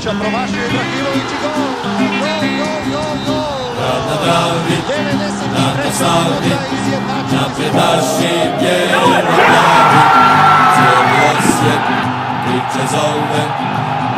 [0.00, 1.52] Ibrahimovića, promašio Ibrahimović i gol!
[2.20, 3.60] Gol, gol, gol, gol!
[3.76, 5.84] Grad na Dravi, 93.
[5.84, 10.00] na Savi, minuta izjednačen napred naši bijeli glavi.
[10.74, 11.82] Cijeli osjet
[12.44, 13.44] priče zove,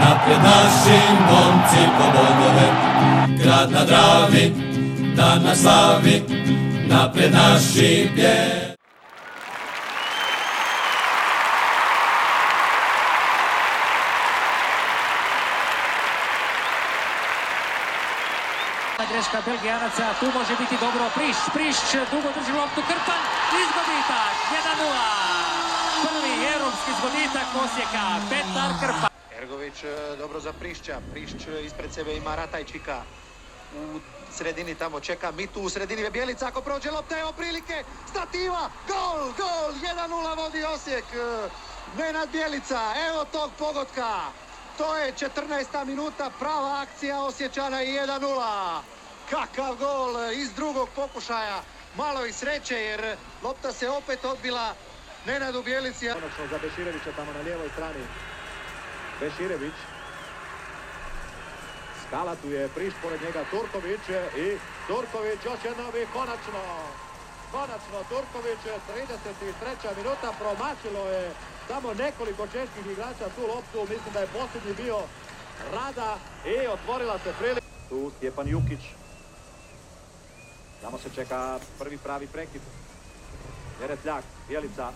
[0.01, 0.99] napred naši
[1.31, 2.69] momci po bodove.
[3.43, 4.53] Grad na Dravi,
[5.17, 6.23] dan na slavi,
[6.89, 8.72] napred naši bijeli.
[19.33, 21.77] Greška Belgijanaca, tu može biti dobro Priš, Priš
[22.11, 23.21] dugo drži loptu, Krpan,
[23.63, 24.93] izgoditak, 1-0.
[26.05, 29.11] Prvi europski zgoditak Osijeka, Petar Krpan.
[29.39, 31.01] Ergović e, dobro za Prišća.
[31.13, 33.03] Prišć e, ispred sebe ima Ratajčika.
[33.77, 34.01] U
[34.33, 39.33] sredini tamo čeka Mitu, u sredini je Bjelica, ako prođe lopta, evo prilike, stativa, gol,
[39.39, 39.73] gol,
[40.09, 41.05] 1-0 vodi Osijek.
[41.05, 41.49] E,
[41.99, 44.21] Nenad Bjelica, evo tog pogotka.
[44.79, 45.85] To je 14.
[45.85, 48.92] minuta, prava akcija Osjećana i 1-0.
[49.33, 51.63] Kakav gol iz drugog pokušaja.
[51.97, 54.75] Malo i sreće jer lopta se opet odbila
[55.27, 56.09] Nenadu Bjelici.
[56.09, 58.05] Konačno za Beširevića tamo na lijevoj strani.
[59.21, 59.73] Beširević.
[62.07, 64.05] Skala tu je Priš pored njega Turković
[64.37, 66.63] i Turković još jednom i konačno.
[67.53, 68.61] Konačno Turković
[69.83, 69.97] 33.
[69.97, 71.31] minuta promašilo je
[71.69, 73.81] samo nekoliko čeških igrača tu loptu.
[73.81, 74.99] Mislim da je posljednji bio
[75.73, 77.67] Rada i otvorila se prilika.
[77.89, 79.02] Tu Stjepan Jukić.
[80.83, 82.63] Tamo se čeka prvi pravi prekid.
[83.81, 84.93] Neretljak, Bjelica,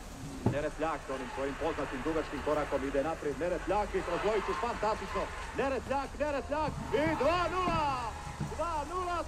[0.53, 3.39] Neretljak onim svojim poznatim dugačkim korakom ide naprijed.
[3.41, 5.23] Neretljak i kroz dvojicu fantastično.
[5.57, 7.07] Neretljak, Neretljak i 2-0!
[8.59, 9.25] 2-0!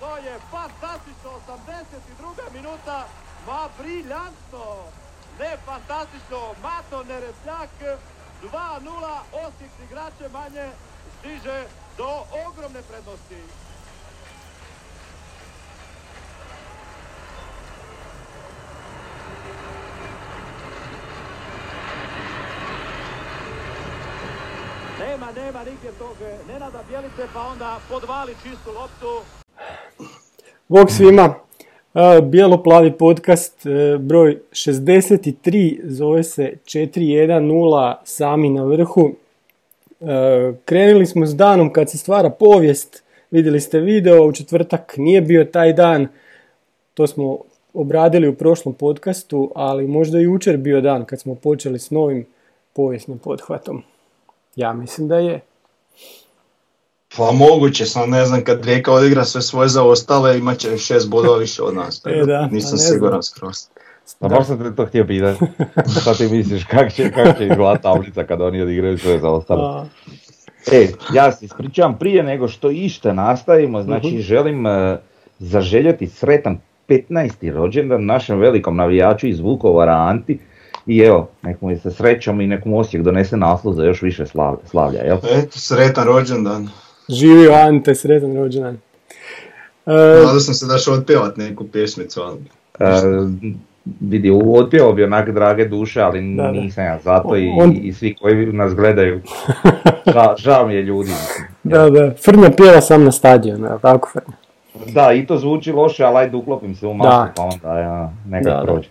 [0.00, 2.52] To je fantastično, 82.
[2.52, 3.06] minuta.
[3.46, 4.66] Ma briljantno!
[5.38, 7.70] Ne fantastično, Mato Neretljak
[8.42, 10.68] 2-0, Osijek igrače manje
[11.18, 11.64] stiže
[11.96, 12.10] do
[12.48, 13.67] ogromne prednosti.
[25.20, 26.16] Nema, nema nigdje tog
[26.48, 29.24] Nenada Bjelice, pa onda podvali čistu loptu.
[30.68, 31.34] Bog svima,
[31.94, 39.10] E, Bijelo-plavi podcast, e, broj 63, zove se 410, sami na vrhu.
[40.00, 45.20] E, Krenuli smo s danom kad se stvara povijest, vidjeli ste video, u četvrtak nije
[45.20, 46.08] bio taj dan,
[46.94, 47.38] to smo
[47.74, 52.26] obradili u prošlom podcastu, ali možda i jučer bio dan kad smo počeli s novim
[52.72, 53.82] povijesnim pothvatom.
[54.58, 55.40] Ja mislim da je.
[57.16, 61.38] Pa moguće, sam ne znam kad Rijeka odigra sve svoje zaostale, imat će šest bodova
[61.38, 62.02] više od nas.
[62.06, 62.92] E, da, pa Nisam znam.
[62.92, 63.56] siguran skroz.
[64.18, 65.44] Pa baš sam te to htio pitati.
[66.00, 69.62] Šta ti misliš, kak će, kak će izgledati tablica kada oni odigraju sve za ostalo?
[69.68, 69.86] A,
[70.72, 74.18] E, ja se ispričavam prije nego što ište nastavimo, znači Mhm.
[74.20, 74.98] želim e,
[75.38, 76.58] zaželjeti sretan
[76.88, 77.52] 15.
[77.52, 80.38] rođendan našem velikom navijaču iz Vukovara Anti.
[80.88, 84.02] I evo, nek mu je se srećom i nek mu Osijek donese naslov za još
[84.02, 85.16] više slav- slavlja, jel?
[85.32, 86.68] Eto, sretan rođendan.
[87.08, 88.74] živio Ante, sretan rođendan.
[89.86, 92.38] E, Nadao sam se da ću otpjevat neku pjesmicu, ali...
[92.80, 93.00] E,
[94.00, 96.50] vidi, odpjevao bi onak drage duše, ali Da, da.
[96.50, 99.20] nisam ja zato i, On- i svi koji nas gledaju.
[100.06, 101.10] Ža, žao mi je ljudi.
[101.64, 104.36] da, da, Frnja pjeva sam na stadionu, jel tako Frnja?
[104.94, 107.32] Da, i to zvuči loše, ali ajde uklopim se u masu, Da.
[107.36, 108.12] pa onda ja,
[108.64, 108.88] prođe.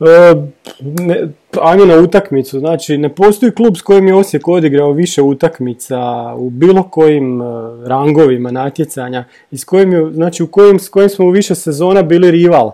[0.00, 0.34] E,
[0.80, 1.28] ne,
[1.60, 5.98] ajmo na utakmicu, znači ne postoji klub s kojim je Osijek odigrao više utakmica
[6.36, 7.44] u bilo kojim e,
[7.84, 12.30] rangovima natjecanja i s kojim znači u kojim, s kojim smo u više sezona bili
[12.30, 12.72] rival.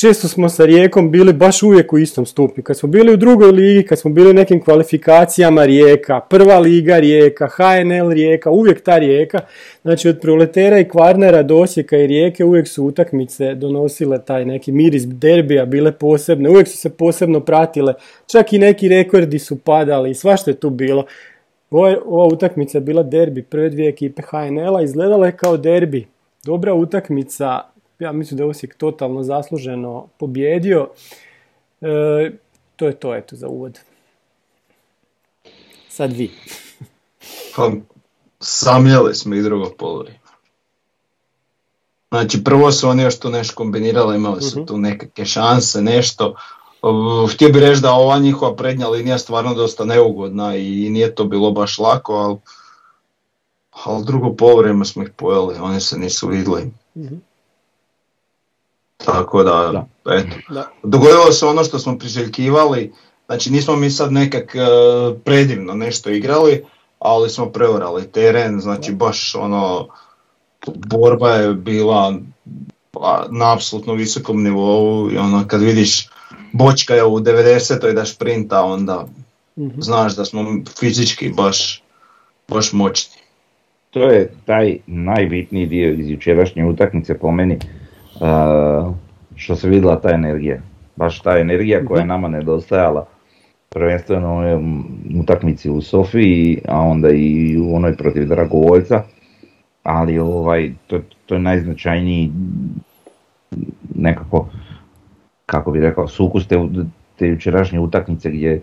[0.00, 2.62] Često smo sa Rijekom bili baš uvijek u istom stupnju.
[2.62, 6.98] Kad smo bili u drugoj ligi, kad smo bili u nekim kvalifikacijama Rijeka, prva liga
[6.98, 9.40] Rijeka, HNL Rijeka, uvijek ta Rijeka.
[9.82, 14.72] Znači od proletera i Kvarnera do Osijeka i Rijeke uvijek su utakmice donosile taj neki
[14.72, 17.94] miris derbija, bile posebne, uvijek su se posebno pratile.
[18.26, 21.04] Čak i neki rekordi su padali, svašta je tu bilo.
[21.70, 26.06] Ova, ova utakmica je bila derbi prve dvije ekipe HNL-a, izgledala je kao derbi.
[26.44, 27.60] Dobra utakmica,
[28.00, 30.88] ja mislim da je Osijek totalno zasluženo pobjedio.
[31.80, 32.30] E,
[32.76, 33.78] to je to, eto, za uvod.
[35.88, 36.30] Sad vi.
[37.56, 37.70] Pa,
[38.40, 40.18] samljeli smo i drugo polovreme.
[42.08, 44.66] Znači, prvo su oni još tu nešto kombinirali, imali su Mhm.
[44.66, 46.34] tu nekakve šanse, nešto.
[47.34, 51.50] Htio bih reći da ova njihova prednja linija stvarno dosta neugodna i nije to bilo
[51.50, 52.36] baš lako, ali,
[53.84, 56.70] ali drugo polovreme smo ih pojeli, oni se nisu vidjeli.
[56.96, 57.14] Mhm.
[59.04, 60.36] Tako da, eto.
[60.54, 60.70] Da.
[60.82, 62.92] Dogodilo se ono što smo priželjkivali,
[63.26, 64.58] znači nismo mi sad nekak e,
[65.24, 66.64] predivno nešto igrali,
[66.98, 69.88] ali smo preorali teren, znači baš ono,
[70.66, 72.14] borba je bila
[72.90, 76.08] pa, na apsolutno visokom nivou i ono kad vidiš
[76.52, 77.92] bočka je u 90.
[77.92, 79.06] da šprinta onda
[79.60, 79.80] Mhm.
[79.80, 80.44] znaš da smo
[80.80, 81.82] fizički baš,
[82.48, 83.20] baš moćni.
[83.90, 87.62] To je taj najbitniji dio iz jučerašnje utakmice po meni, uh,
[89.36, 90.60] što se vidjela ta energija.
[90.96, 93.06] Baš ta energija koja je nama nedostajala,
[93.68, 94.58] prvenstveno u onoj
[95.20, 99.02] utakmici u Sofiji, a onda i u onoj protiv Dragovoljca.
[99.82, 102.32] Ali ovaj, to, to je najznačajniji
[103.94, 104.48] nekako,
[105.46, 106.58] kako bi rekao, sukus te,
[107.16, 108.62] te jučerašnje utakmice gdje,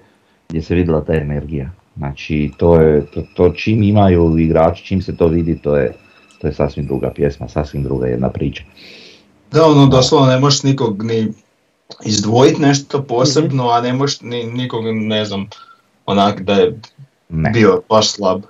[0.49, 1.69] gdje se vidjela ta energija.
[1.97, 5.93] Znači, to je, to, to čim imaju igrači, čim se to vidi, to je,
[6.41, 8.63] to je sasvim druga pjesma, sasvim druga jedna priča.
[9.51, 11.27] Da, ono doslovno ne možeš nikog ni
[12.05, 15.47] izdvojiti nešto posebno, a ne možeš ni, nikog, ne znam,
[16.05, 16.79] onak da je
[17.29, 18.41] Ne, bio baš slab.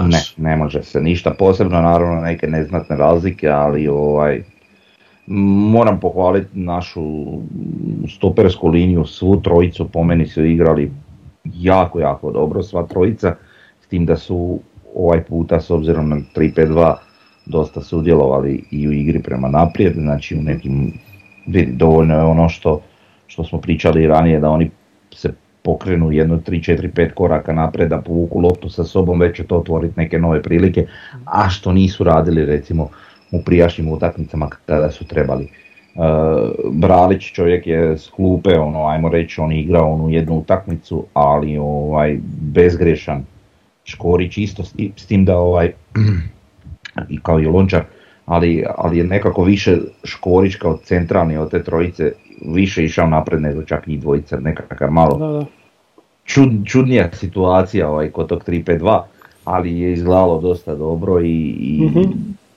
[0.00, 4.44] ne, Znaš, ne može se ništa posebno, naravno neke neznatne razlike, ali ovaj,
[5.26, 7.02] moram pohvaliti našu
[8.16, 10.92] stopersku liniju, svu trojicu po meni su igrali
[11.44, 13.34] jako, jako dobro, sva trojica,
[13.84, 14.60] s tim da su
[14.94, 16.94] ovaj puta s obzirom na 3-5-2
[17.50, 20.92] dosta sudjelovali i u igri prema naprijed, znači u nekim,
[21.46, 22.80] vidi, dovoljno je ono što,
[23.26, 24.70] što smo pričali ranije, da oni
[25.14, 25.32] se
[25.62, 29.58] pokrenu jedno 3, 4, 5 koraka naprijed, da povuku loptu sa sobom, već će to
[29.58, 30.86] otvoriti neke nove prilike,
[31.24, 32.88] a što nisu radili recimo
[33.32, 35.48] u prijašnjim utakmicama kada su trebali.
[35.94, 36.04] Uh,
[36.72, 41.58] Bralić čovjek je s klupe, ono, ajmo reći, on je igrao onu jednu utakmicu, ali
[41.58, 43.24] ovaj, bezgrešan.
[43.84, 44.64] Škorić isto
[44.96, 45.72] s tim da ovaj,
[47.08, 47.82] i kao i Lončar,
[48.26, 52.12] ali, ali je nekako više Škorić kao centralni od te trojice
[52.46, 55.44] više išao napred nego čak i dvojica, nekakav malo Da, da.
[56.24, 59.00] čud, čudnija situacija ovaj, kod tog 3-5-2,
[59.44, 62.00] ali je izgledalo dosta dobro i, i Mhm.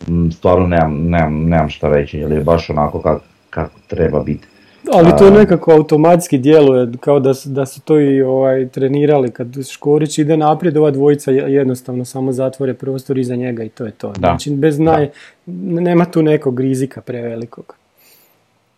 [0.08, 4.48] m, stvarno nemam, nemam, nemam šta reći, jer je baš onako kako, kako treba biti.
[4.94, 9.32] Ali to nekako automatski djeluje, kao da su, da su to i ovaj, trenirali.
[9.32, 13.86] Kad Škorić ide naprijed, ova dvojica je- jednostavno samo zatvore prostor iza njega i to
[13.86, 14.08] je to.
[14.08, 14.14] Da.
[14.20, 15.10] Znači, bez naj,
[15.46, 17.76] nema tu nekog rizika prevelikog.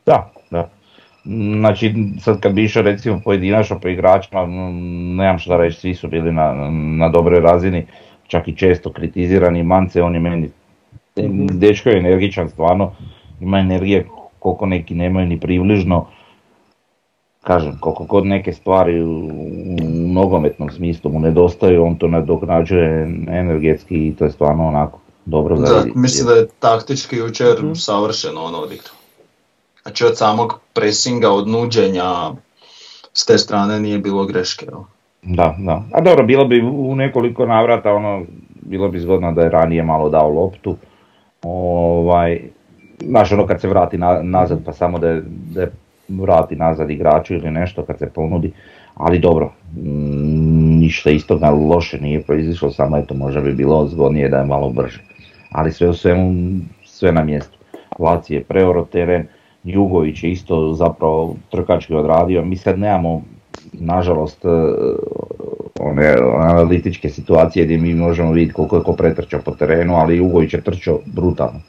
[0.06, 0.70] Da, da.
[1.60, 4.46] Znači, sad kad bi išao recimo pojedinačno po igračima,
[5.18, 7.86] nemam šta reći, svi su bili na, na dobroj razini,
[8.28, 9.64] čak i često kritizirani.
[9.64, 10.50] Mance, on je meni,
[11.52, 12.92] dečko je energičan stvarno,
[13.42, 14.06] ima energije
[14.46, 16.06] koliko neki nemaju ni približno.
[17.42, 19.78] Kažem, koliko god neke stvari u, u
[20.14, 25.66] nogometnom smislu mu nedostaju, on to nadoknađuje energetski i to je stvarno onako dobro za
[25.66, 26.00] Da, vidjeti.
[26.00, 27.74] mislim da je taktički jučer Mhm.
[27.76, 28.96] savršeno ono odigrao.
[29.84, 32.32] Znači od samog presinga, od nuđenja,
[33.14, 34.66] s te strane nije bilo greške.
[34.66, 34.88] evo.
[35.24, 35.84] Da, da.
[35.94, 38.24] A dobro, bilo bi u nekoliko navrata, ono,
[38.62, 40.76] bilo bi zgodno da je ranije malo dao loptu.
[41.44, 42.40] Ovaj,
[43.04, 45.22] znaš, ono kad se vrati na- nazad, pa samo da,
[45.56, 45.68] da
[46.10, 48.52] vrati nazad igraču ili nešto kad se ponudi.
[48.96, 54.30] Ali dobro, mm, ništa isto na loše nije proizišlo, samo eto možda bi bilo zgodnije
[54.30, 55.02] da je malo brže.
[55.52, 56.34] Ali sve u svemu,
[56.86, 57.58] sve na mjestu.
[58.00, 59.28] Laci je preoro teren,
[59.64, 62.46] Jugović je isto zapravo trkački odradio.
[62.46, 63.22] Mi sad nemamo,
[63.74, 64.50] nažalost, e,
[65.80, 70.54] one analitičke situacije gdje mi možemo vidjeti koliko je ko pretrčao po terenu, ali Jugović
[70.54, 71.60] je trčao brutalno.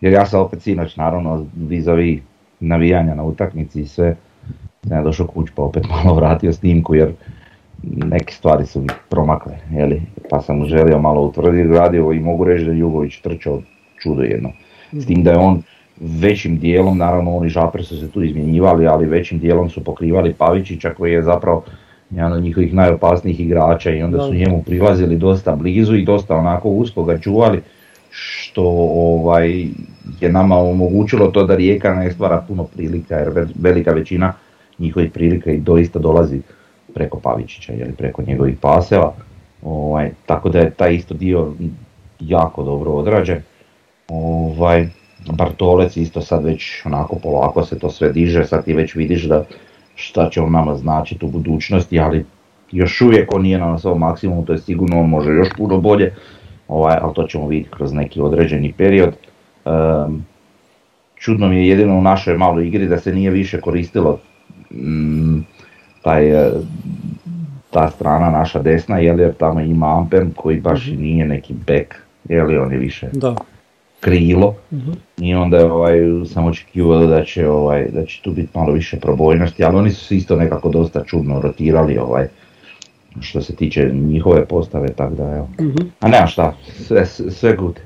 [0.00, 2.20] Jer ja sam opet sinoć, naravno, vis-a-vis
[2.60, 4.16] navijanja na utakmici i sve,
[4.88, 7.12] sam ja došao kuć pa opet malo vratio snimku jer
[7.82, 10.02] neke stvari su mi promakle, jeli?
[10.30, 13.62] pa sam želio malo utvrditi radio i mogu reći da je Jugović trčao
[14.02, 14.52] čudo jedno.
[14.92, 15.62] S tim da je on
[16.00, 20.94] većim dijelom, naravno oni žapre su se tu izmjenjivali, ali većim dijelom su pokrivali Pavičića
[20.94, 21.64] koji je zapravo
[22.10, 26.68] jedan od njihovih najopasnijih igrača i onda su njemu prilazili dosta blizu i dosta onako
[26.68, 27.60] usko ga čuvali
[28.58, 29.66] što ovaj,
[30.20, 34.32] je nama omogućilo to da Rijeka ne stvara puno prilika jer ve- velika većina
[34.78, 36.40] njihovih prilika i doista dolazi
[36.94, 39.14] preko Pavičića ili preko njegovih paseva.
[39.62, 41.52] Ovaj, tako da je taj isto dio
[42.20, 43.42] jako dobro odrađen.
[44.08, 44.88] Ovaj,
[45.32, 49.44] Bartolec isto sad već onako polako se to sve diže, sad ti već vidiš da
[49.94, 52.24] šta će on nama značiti u budućnosti, ali
[52.72, 56.14] još uvijek on nije na svom maksimumu, to je sigurno on može još puno bolje,
[56.68, 59.14] ovaj, ali to ćemo vidjeti kroz neki određeni period.
[59.64, 60.14] Ehm,
[61.16, 64.18] čudno mi je jedino u našoj maloj igri da se nije više koristilo
[64.70, 65.38] mm,
[66.02, 66.50] taj, e,
[67.70, 71.94] ta strana naša desna, jel, jer tamo ima Ampen koji baš i nije neki bek,
[72.28, 73.34] jel, on je više Da.
[74.00, 74.54] krilo
[75.18, 79.00] i onda je ovaj, sam očekivao da će, ovaj, da će tu biti malo više
[79.00, 82.26] probojnosti, ali oni su se isto nekako dosta čudno rotirali ovaj,
[83.20, 85.48] što se tiče njihove postave, tako da evo.
[85.60, 85.88] Mhm.
[86.00, 86.56] A nema šta,
[86.86, 87.80] sve, sve good.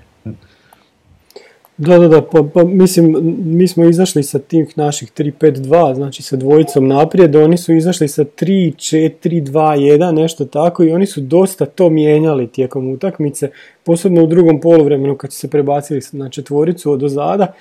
[1.76, 6.36] Da, da, da, pa, pa mislim, mi smo izašli sa tih naših 3-5-2, znači sa
[6.36, 12.46] dvojicom naprijed, oni su izašli sa 3-4-2-1, nešto tako, i oni su dosta to mijenjali
[12.46, 13.50] tijekom utakmice,
[13.84, 17.52] posebno u drugom poluvremenu kad su se prebacili na četvoricu od ozada.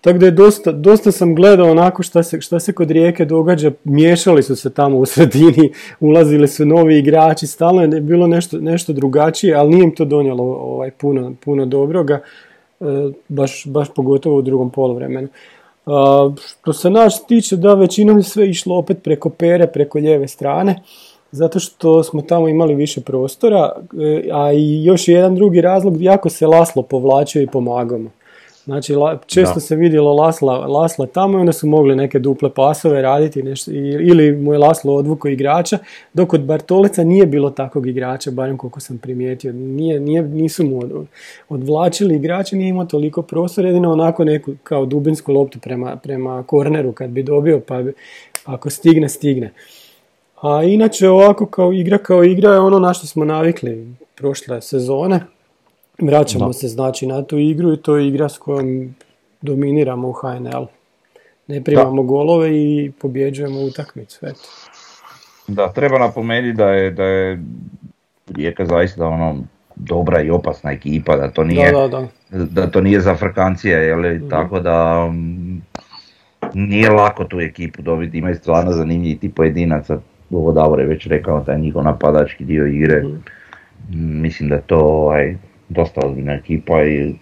[0.00, 3.70] Tako da je dosta, dosta sam gledao onako šta se, šta se kod Rijeke događa,
[3.84, 8.92] miješali su se tamo u sredini, ulazili su novi igrači, stalno je bilo nešto, nešto
[8.92, 12.20] drugačije, ali nije im to donijelo ovaj, puno, puno dobroga.
[12.80, 12.84] E,
[13.28, 15.28] baš, baš pogotovo u drugom poluvremenu.
[15.86, 16.30] A,
[16.62, 20.82] što se nas tiče, da većinom je sve išlo opet preko pere, preko lijeve strane,
[21.30, 26.28] zato što smo tamo imali više prostora, e, a i još jedan drugi razlog, jako
[26.28, 27.98] se Laslo povlačio i pomagao
[28.68, 28.94] Znači,
[29.26, 33.70] često se vidjelo Lasla, Lasla tamo i onda su mogli neke duple pasove raditi nešto,
[34.00, 35.78] ili mu je Laslo odvuko igrača,
[36.12, 39.52] dok od Bartoleca nije bilo takvog igrača, barem koliko sam primijetio.
[39.52, 41.06] Nije, nije, nisu mu od,
[41.48, 46.92] odvlačili igrača, nije imao toliko prostora, jedino onako neku kao dubinsku loptu prema, prema korneru
[46.92, 47.82] kad bi dobio, pa
[48.44, 49.52] ako stigne, stigne.
[50.40, 55.20] A inače ovako kao igra kao igra je ono na što smo navikli prošle sezone,
[56.02, 58.94] Vraćamo se znači na tu igru i to je igra s kojom
[59.42, 60.66] dominiramo u HNL.
[61.46, 64.26] Ne primamo golove i pobjeđujemo utakmicu.
[64.26, 64.40] Eto.
[65.46, 67.42] Da, treba napomenuti da je, da je
[68.36, 69.44] Rijeka zaista ono
[69.76, 72.70] dobra i opasna ekipa, da to nije, da, da, da.
[72.70, 74.14] to nije za frkancije, jel?
[74.14, 74.28] Mhm.
[74.28, 75.62] tako da mm,
[76.54, 80.00] nije lako tu ekipu dobiti, ima stvarno zanimljivi ti pojedinaca,
[80.30, 83.16] ovo Davor je već rekao, taj njihov napadački dio igre, mhm.
[84.22, 85.36] mislim da to ovaj,
[85.68, 87.14] dosta ozbiljna ekipa i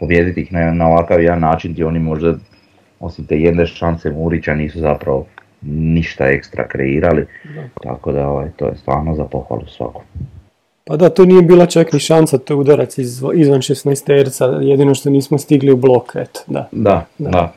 [0.00, 2.34] pobijediti ih na, na ovakav jedan način gdje oni možda
[3.00, 5.26] osim te jedne šanse Murića nisu zapravo
[5.62, 7.26] ništa ekstra kreirali.
[7.82, 10.02] Tako da ovaj, to je stvarno za pohvalu svaku.
[10.84, 14.44] Pa da, to nije bila čak ni šansa, to je udarac iz, izvan 16 terca,
[14.44, 16.68] jedino što nismo stigli u blok, eto, da.
[16.72, 17.52] Da, da.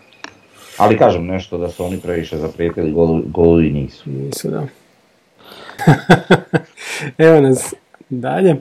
[0.78, 4.10] Ali kažem nešto da su oni previše zaprijetili golu, golu i nisu.
[4.10, 4.68] Nisu, da.
[7.28, 7.74] Evo nas
[8.10, 8.56] dalje.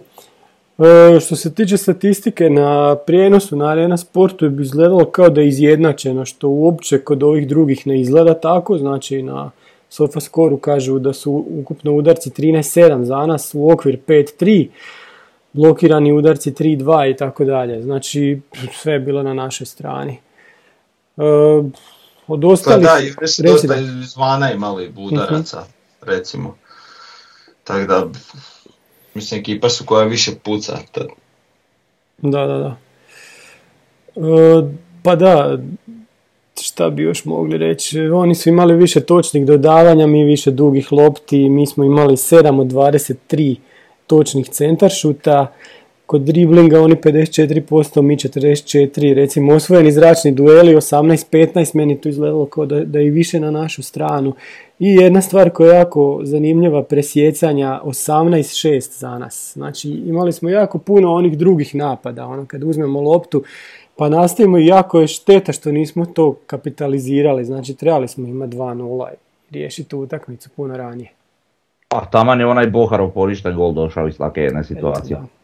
[0.83, 5.49] E, što se tiče statistike na prijenosu na Arena Sportu bi izgledalo kao da je
[5.49, 9.51] izjednačeno, što uopće kod ovih drugih ne izgleda tako, znači na
[9.89, 14.69] Sofascoru kažu da su ukupno udarci 13-7 za nas, u okvir 5-3,
[15.53, 18.41] blokirani udarci 3-2 i tako dalje, znači
[18.81, 20.19] sve je bilo na našoj strani.
[21.17, 21.23] E,
[22.27, 22.87] od ostalih...
[22.87, 26.57] Pa da, i su dosta izvana imali udaraca, uh recimo.
[27.65, 28.07] Tako da
[29.15, 30.79] Mislim, ekipa su koja više puca.
[32.19, 32.77] Da, da, da.
[34.17, 34.63] E,
[35.03, 35.59] pa da,
[36.61, 41.49] šta bi još mogli reći, oni su imali više točnih dodavanja, mi više dugih lopti,
[41.49, 43.57] mi smo imali 7 od 23
[44.07, 45.53] točnih centaršuta,
[46.13, 52.67] kod driblinga oni 54%, mi 44%, recimo osvojeni zračni dueli 18-15, meni to izgledalo kao
[52.67, 54.35] da, da je više na našu stranu.
[54.79, 59.53] I jedna stvar koja je jako zanimljiva, presjecanja 18-6 za nas.
[59.55, 63.43] Znači imali smo jako puno onih drugih napada, ono kad uzmemo loptu
[63.97, 69.09] pa nastavimo i jako je šteta što nismo to kapitalizirali, znači trebali smo imati 2-0
[69.11, 69.17] i
[69.55, 71.11] riješiti utakmicu puno ranije.
[71.89, 75.17] Pa taman je onaj Boharov porišten gol došao iz takve jedne situacije.
[75.17, 75.42] Da.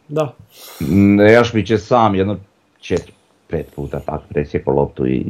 [1.16, 2.36] Nejašmić je sam jedno
[2.80, 3.12] četiri,
[3.48, 5.24] pet puta tak presjekao loptu i,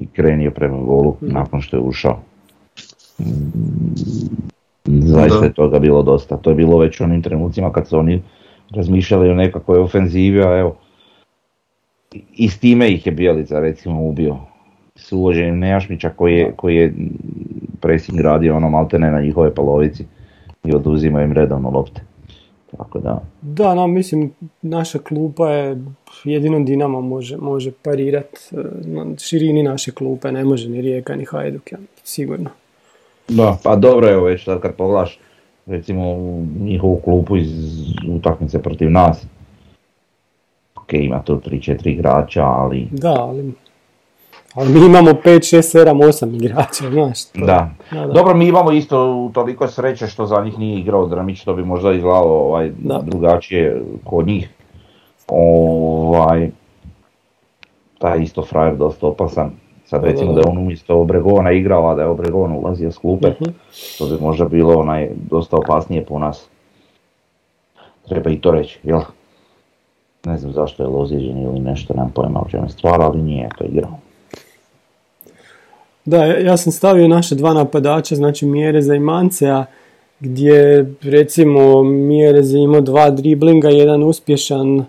[0.00, 1.26] i krenio prema golu mm.
[1.32, 2.20] nakon što je ušao.
[4.84, 6.36] Zaista je toga bilo dosta.
[6.36, 8.22] To je bilo već u onim trenucima kad su oni
[8.70, 10.76] razmišljali o nekakvoj ofenzivi, a evo,
[12.36, 14.36] i s time ih je Bijelica recimo ubio.
[14.96, 16.94] S uvođenjem Nejašmića koji je, koji je
[17.80, 20.04] pressing radio ono maltene na njihove polovici
[20.64, 22.09] i oduzima im redovno lopte.
[22.76, 23.22] Tako da.
[23.42, 25.82] Da, no, mislim, naša klupa je,
[26.24, 31.24] jedino Dinamo može, može parirat e, na širini naše klupe, ne može ni Rijeka ni
[31.24, 32.50] Hajduk, ja, sigurno.
[33.28, 35.18] Da, pa dobro je već sad kad poglaš
[35.66, 36.16] recimo
[36.60, 37.50] njihovu klupu iz
[38.08, 39.26] utakmice protiv nas.
[40.76, 42.88] Ok, ima tu 3-4 igrača, ali...
[42.90, 43.52] Da, ali
[44.54, 47.24] ali mi imamo 5, 6, 7, 8 igrača, znaš.
[47.24, 47.46] To...
[47.46, 47.70] Da.
[47.90, 48.06] da.
[48.06, 51.92] Dobro, mi imamo isto toliko sreće što za njih nije igrao Dramić, to bi možda
[51.92, 52.70] izgledalo ovaj,
[53.02, 54.50] drugačije kod njih.
[55.28, 56.50] Ovaj,
[57.98, 59.50] taj isto frajer dosta opasan.
[59.84, 63.28] Sad recimo da je on umjesto Obregona igrao, a da je Obregon ulazio s klupe,
[63.28, 63.48] uh
[63.98, 66.48] to bi možda bilo onaj dosta opasnije po nas.
[68.08, 69.00] Treba i to reći, jel?
[70.24, 73.48] Ne znam zašto je loziđen ili nešto, nemam pojma o čemu je stvar, ali nije
[73.58, 73.98] to igrao.
[76.04, 79.64] Da, ja sam stavio naše dva napadača, znači Mjere za Imancea
[80.20, 84.84] gdje recimo Mjerez je imao dva driblinga, jedan uspješan,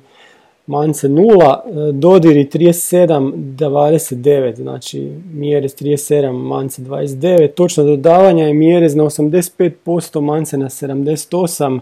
[0.68, 9.04] Mance 0, Dodiri 37, 29, znači Mjerez 37, Mance 29, točno dodavanja je Mjerez na
[9.04, 11.80] 85%, Mance na 78,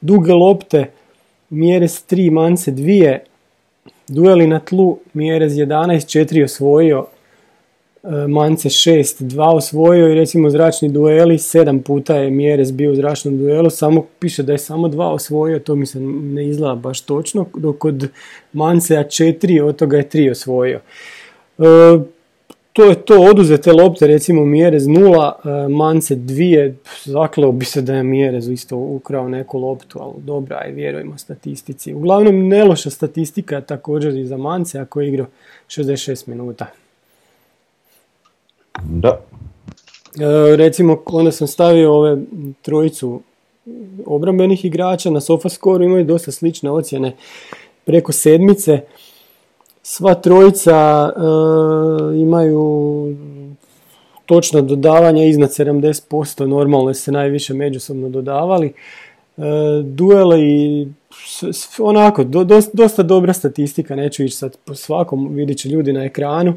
[0.00, 0.86] duge lopte,
[1.50, 3.18] Mjerez 3, Mance 2,
[4.08, 7.06] dueli na tlu, Mjerez 11, 4 osvojio,
[8.28, 13.38] Mance 6, 2 osvojio i recimo zračni dueli, 7 puta je Mjerez bio u zračnom
[13.38, 17.46] duelu, samo piše da je samo 2 osvojio, to mi se ne izgleda baš točno,
[17.54, 18.08] dok kod
[18.52, 20.80] Mancea 4, od toga je 3 osvojio.
[21.58, 21.62] E,
[22.72, 25.32] to je to, oduzete lopte, recimo Mjerez 0,
[25.64, 26.72] e, Mance 2,
[27.04, 31.94] zakleo bi se da je Mjerez isto ukrao neku loptu, ali dobra je, vjerujemo statistici.
[31.94, 35.26] Uglavnom, neloša statistika također i za Mance ako je igrao
[35.68, 36.66] 66 minuta.
[38.84, 39.20] Da.
[40.20, 42.16] E, recimo, onda sam stavio ove
[42.62, 43.20] trojicu
[44.06, 47.16] obrambenih igrača na SofaScore, imaju dosta slične ocjene
[47.84, 48.80] preko sedmice.
[49.82, 51.20] Sva trojica e,
[52.16, 53.16] imaju
[54.26, 58.66] točno dodavanja iznad 70%, normalno se najviše međusobno dodavali.
[59.36, 59.42] E,
[59.84, 60.88] duele i
[61.78, 62.24] onako,
[62.72, 66.54] dosta dobra statistika, neću ići sad po svakom, vidit će ljudi na ekranu.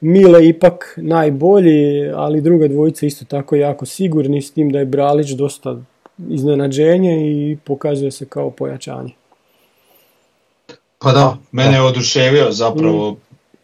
[0.00, 5.30] Mile ipak najbolji, ali druga dvojica isto tako jako sigurni, s tim da je Bralić
[5.30, 5.76] dosta
[6.28, 9.12] iznenađenje i pokazuje se kao pojačanje.
[10.98, 13.16] Pa da, mene je oduševio zapravo mm.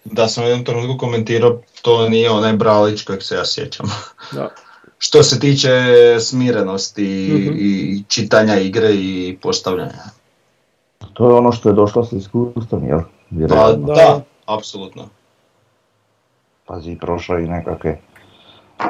[0.04, 3.86] da sam u jednom trenutku komentirao, to nije onaj Bralić kojeg se ja sjećam.
[4.32, 4.50] Da.
[4.98, 5.70] Što se tiče
[6.20, 10.02] smirenosti mm i čitanja igre i postavljanja.
[11.12, 13.00] To je ono što je došlo sa iskustvom, jel?
[13.48, 15.08] Pa, da, da, apsolutno
[16.66, 17.98] pazi, prošao i nekakve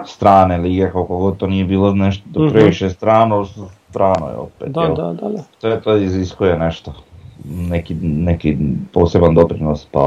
[0.05, 3.45] strane lige, koliko god to nije bilo nešto previše strano,
[3.91, 4.69] strano je opet.
[4.69, 5.43] Da, da, da, da.
[5.61, 6.93] Sve to iziskuje nešto.
[7.45, 8.57] Neki, neki
[8.93, 10.01] poseban doprinos pa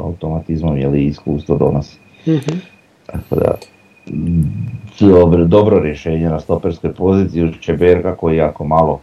[0.00, 1.98] automatizmom ili iskustvo donosi.
[2.26, 2.60] mm
[3.06, 3.54] Tako da,
[5.00, 9.00] dobro, dobro rješenje na stoperskoj poziciji uz Čeberka koji jako malo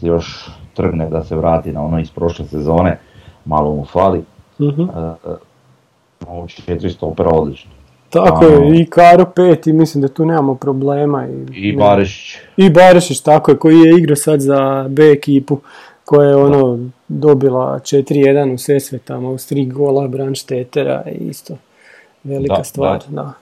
[0.00, 2.98] još trgne da se vrati na ono iz prošle sezone,
[3.44, 4.24] malo mu fali.
[4.58, 4.82] mm
[6.28, 7.70] ovo četiri stopera odlično.
[8.10, 11.26] Tako je, i Karo 5 i mislim da tu nemamo problema.
[11.26, 12.38] I, I Barešić.
[12.56, 15.58] I Barešić, tako je, koji je igrao sad za B ekipu,
[16.04, 21.56] koja je ono dobila 4-1 u Sesvetama, uz tri gola Branštetera isto
[22.24, 23.02] velika stvar.
[23.08, 23.32] Da.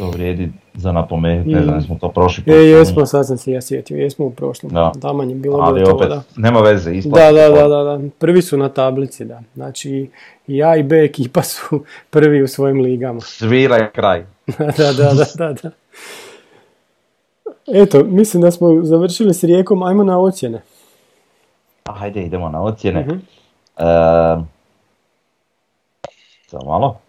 [0.00, 2.54] To vrijedi za napomenuti, ne znam, smo to prošli put.
[2.54, 4.72] E, jesmo, sad sam se ja sjetio, jesmo u prošlom.
[4.72, 4.92] Da.
[5.00, 6.22] Taman je bilo Ali opet, da.
[6.36, 9.42] nema veze, da, da, da, da, da, prvi su na tablici, da.
[9.54, 10.10] Znači,
[10.46, 13.20] i A i B ekipa su prvi u svojim ligama.
[13.20, 14.24] Svira je kraj.
[14.78, 15.70] da, da, da, da, da.
[17.74, 20.62] Eto, mislim da smo završili s rijekom, ajmo na ocjene.
[21.88, 23.06] Hajde, idemo na ocjene.
[23.06, 23.18] Uh-huh.
[23.76, 24.44] E,
[26.46, 27.00] samo malo.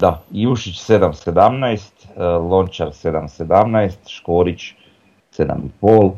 [0.00, 4.74] Da, Jušić 7.17, e, Lončar 7.17, Škorić
[5.36, 6.10] 7.5,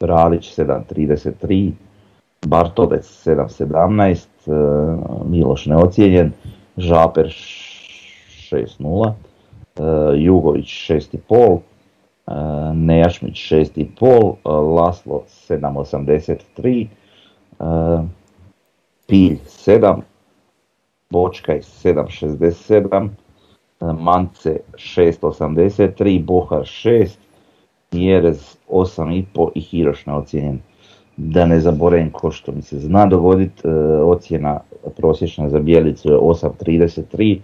[0.00, 1.72] Bralić 7.33,
[2.46, 4.52] Bartovec 7.17, e,
[5.28, 6.32] Miloš neocijenjen,
[6.76, 9.12] Žaper 6.0, e,
[10.16, 11.58] Jugović 6.5,
[12.74, 14.34] Nejašmić 6.5,
[14.74, 16.86] Laslo 7.83,
[19.06, 20.00] Pilj 7,
[21.10, 23.08] Bočkaj 7.67,
[23.80, 27.16] Mance 6.83, Bohar 6,
[27.92, 30.58] Jerez 8.5 i Hiroš neocijenjen.
[31.16, 33.70] Da ne zaboravim ko što mi se zna dogoditi, e,
[34.02, 34.60] ocjena
[34.96, 37.38] prosječna za Bijelicu je 8.33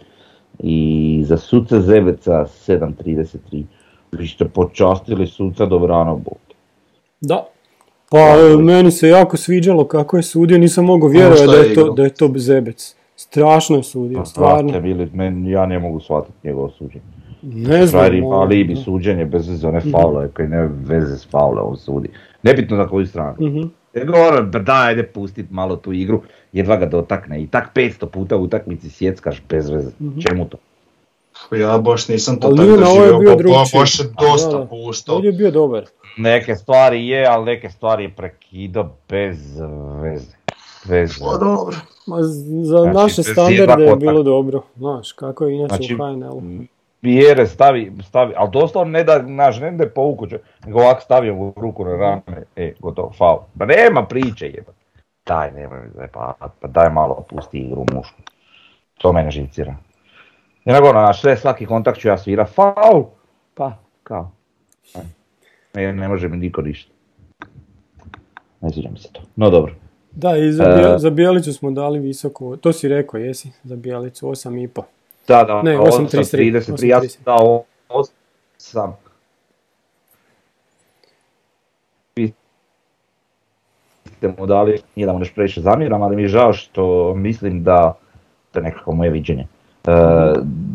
[0.59, 3.65] i za suca Zebeca 7.33.
[4.13, 6.21] Vi ste počastili suca Dobrano
[7.21, 7.47] Da,
[8.11, 12.03] pa meni se jako sviđalo kako je sudio, nisam mogao vjerovati da je to, da
[12.03, 12.97] je to Zebec.
[13.17, 14.81] Strašno je sudio, pa, stvarno.
[14.81, 17.05] Bili, men, ja ne mogu shvatiti njegovo suđenje.
[17.43, 18.01] Ne znam.
[18.01, 22.09] Frajeri alibi suđenje bez veze one faule, koji ne veze s faule on sudi.
[22.43, 23.37] Nebitno na koju stranu.
[23.41, 23.73] Mm-hmm.
[24.29, 26.23] Ono, da, ajde pustit malo tu igru,
[26.53, 29.91] jedva ga dotakne i tak 500 puta u utakmici sjeckaš bez veze.
[30.01, 30.23] Mm-hmm.
[30.23, 30.57] Čemu to?
[31.57, 35.15] Ja baš nisam to tako doživio, pa baš je dosta puštao.
[35.15, 35.85] Ovdje je bio dobar.
[36.17, 39.61] Neke stvari je, ali neke stvari je prekido bez
[40.03, 40.42] veze.
[40.89, 41.77] Bez pa dobro.
[42.07, 46.43] Ma za znači, naše standarde je bilo dobro, znaš, kako je inače znači, u HNL-u.
[47.03, 50.27] Vjere stavi, stavi, ali doslovno ne da, naš, ne da je povuku,
[50.67, 53.39] nego ovako stavio u ruku na rame, e, gotovo, faul.
[53.59, 54.73] Pa nema priče jeba.
[55.27, 58.23] Daj, nemoj mi pa, pa daj malo opusti igru mušku.
[58.99, 59.77] To mene živcira.
[60.65, 63.05] I nego, na sve, svaki kontakt ću ja svira, faul,
[63.55, 64.31] pa, kao.
[65.75, 66.93] ne, ne može mi niko ništa.
[68.61, 69.21] Ne sviđa mi se to.
[69.37, 69.75] No dobro.
[70.15, 70.99] Da, i za, Bje- E.
[70.99, 74.83] za Bijelicu smo dali visoko, to si rekao, jesi, za Bijelicu 8,5.
[75.29, 77.65] Da, da, Ne, 8.33, 8.33, ja sam dao
[78.59, 78.93] 8.
[82.17, 82.33] Vi
[84.09, 87.65] ste mu dali, nije da mu nešto previše zamjeram, ali mi je žao što mislim
[87.65, 87.95] da,
[88.53, 89.49] to je nekako moje viđenje, e,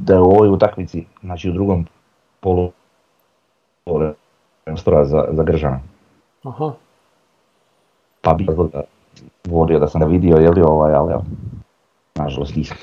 [0.01, 1.87] da je u ovoj utakmici, znači u drugom
[2.39, 2.71] polu
[4.63, 5.79] prostora za, za Gržana.
[6.43, 6.73] Aha,
[8.21, 8.83] Pa bi da
[9.47, 11.23] volio da sam ga vidio, je li ovaj, ali evo,
[12.15, 12.77] nažalost nisam.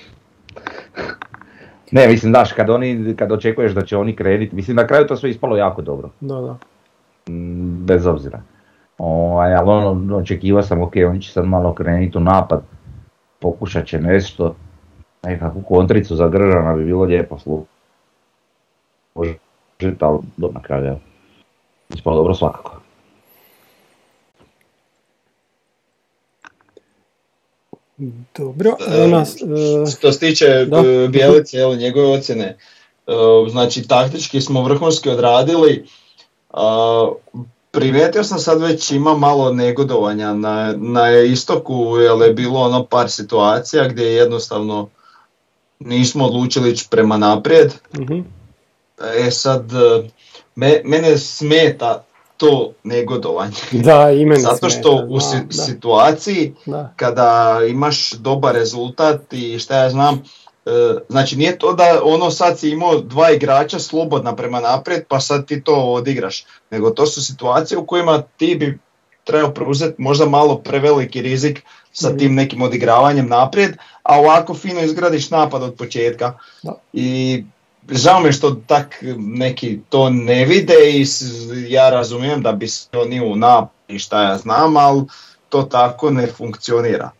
[1.92, 5.16] ne, mislim, daš, kad, oni, kad očekuješ da će oni kreniti, mislim, na kraju to
[5.16, 6.56] sve ispalo jako dobro, da, da.
[7.32, 8.42] mm, bez obzira.
[8.98, 12.62] Ovaj, ali ono, očekivao sam, ok, oni će sad malo krenuti u napad,
[13.40, 14.54] pokušat će nešto,
[15.22, 17.70] nekakvu kontricu za Gržana bi bilo lijepo slušati,
[20.00, 20.98] ali do na kraju, evo.
[21.94, 22.83] Ispalo dobro svakako.
[28.38, 28.76] Dobro,
[29.10, 30.78] nas, e, Što se tiče Da.
[30.78, 32.44] e, Bjelice, njegove ocjene,
[33.06, 33.12] e,
[33.50, 35.86] znači taktički smo vrhunski odradili,
[36.50, 37.12] a,
[37.70, 43.10] primijetio sam sad već ima malo negodovanja na, na istoku, jer je bilo ono par
[43.10, 44.88] situacija gdje jednostavno
[45.78, 47.72] nismo odlučili ići prema naprijed.
[47.98, 48.20] mhm,
[49.26, 50.08] E sad, e,
[50.54, 52.04] me, mene smeta
[52.36, 53.56] to negodovanje.
[53.72, 56.92] da, i mene Zato što smeta, u si- da, da, situaciji da.
[56.96, 60.22] kada imaš dobar rezultat i šta ja znam,
[60.66, 60.70] e,
[61.08, 65.46] znači nije to da ono sad si imao dva igrača slobodna prema naprijed pa sad
[65.46, 68.78] ti to odigraš, nego to su situacije u kojima ti bi
[69.24, 72.18] trebao preuzeti možda malo preveliki rizik sa Mhm.
[72.18, 73.70] tim nekim odigravanjem naprijed,
[74.02, 76.32] a ovako fino izgradiš napad od početka.
[76.62, 76.74] Da.
[76.92, 77.44] I
[77.90, 81.06] žao mi što tak neki to ne vide i
[81.68, 83.34] ja razumijem da bi se oni u
[83.88, 85.02] i šta ja znam, ali
[85.48, 87.10] to tako ne funkcionira.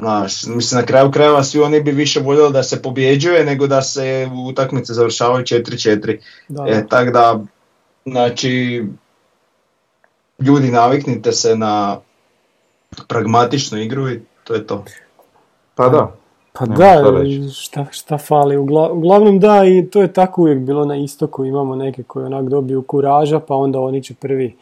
[0.00, 3.82] Znaš, mislim na kraju krajeva svi oni bi više voljeli da se pobjeđuje nego da
[3.82, 6.18] se utakmice završavaju 4-4.
[6.48, 7.40] da, E, tako da,
[8.06, 8.84] znači,
[10.38, 12.00] ljudi naviknite se na
[13.08, 14.84] pragmatičnu igru i to je to.
[15.74, 16.16] Pa da.
[16.54, 17.02] Pa da,
[17.54, 21.76] šta šta, fali, Ugla- uglavnom da i to je tako uvijek bilo na istoku, imamo
[21.76, 24.54] neke koji onak dobiju kuraža pa onda oni će prvi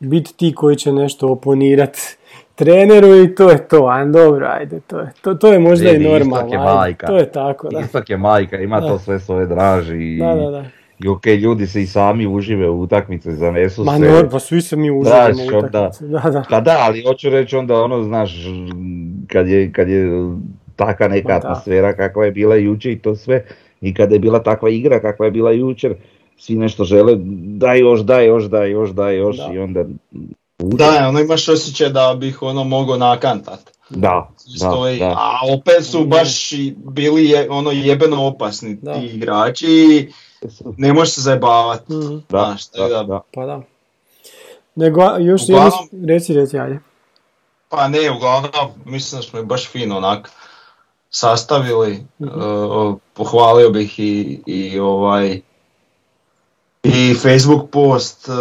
[0.00, 1.96] biti ti koji će nešto oponirat
[2.54, 5.92] treneru i to je to, a dobro, ajde, to je, to, to je možda i
[5.92, 7.06] Vidi, normalno, istok je ajde, majka.
[7.06, 7.80] to je tako, da.
[7.80, 8.86] Istok je majka, ima Da.
[8.86, 10.64] to sve svoje draži i, Da, da, da.
[10.98, 13.98] i ok, ljudi se i sami užive u utakmice, zanesu Ma se.
[14.02, 16.44] no, pa svi se mi uživamo u onda- utakmici, da, da.
[16.50, 18.34] Pa da, ali hoću reći onda ono, znaš,
[19.28, 20.06] kad je, kad je
[20.76, 21.36] taka neka da.
[21.36, 23.44] atmosfera kakva je bila jučer i to sve,
[23.80, 25.94] i kada je bila takva igra kakva je bila jučer,
[26.38, 27.12] svi nešto žele,
[27.56, 29.50] daj još, daj još, daj još, daj još Da.
[29.52, 29.84] i onda...
[30.58, 33.60] Da, ono imaš osjećaj da bih ono mogao nakantat.
[33.90, 34.28] Da,
[34.60, 35.06] da, Stoji, da.
[35.08, 38.94] A opet su baš bili je, ono jebeno opasni Da.
[38.94, 40.08] ti igrači i
[40.76, 41.92] ne možeš se zajebavati.
[41.92, 43.20] Mhm, Da, da, da- da.
[43.34, 43.62] pa da.
[44.74, 46.78] Nego, još jedno, Uglavnom- reci, reci, ajde.
[47.68, 48.50] Pa ne, uglavnom
[48.84, 50.30] mislim da smo baš fino onak
[51.10, 52.06] sastavili.
[52.18, 52.40] Mhm.
[52.40, 55.40] E, pohvalio bih i, i ovaj
[56.82, 58.32] i Facebook post e,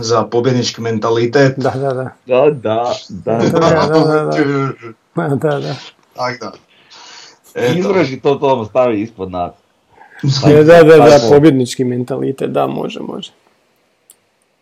[0.00, 1.54] za pobjednički mentalitet.
[1.56, 2.10] Da, da, da.
[2.26, 3.38] Da, da, da.
[3.38, 4.72] Da, da, da, da.
[5.36, 5.74] Da, da.
[6.14, 6.52] Tak da.
[7.74, 9.52] Izraži to, to stavi ispod nas.
[10.48, 11.34] E, da, da, da, Tako.
[11.34, 13.32] pobjednički mentalitet, da, može, može.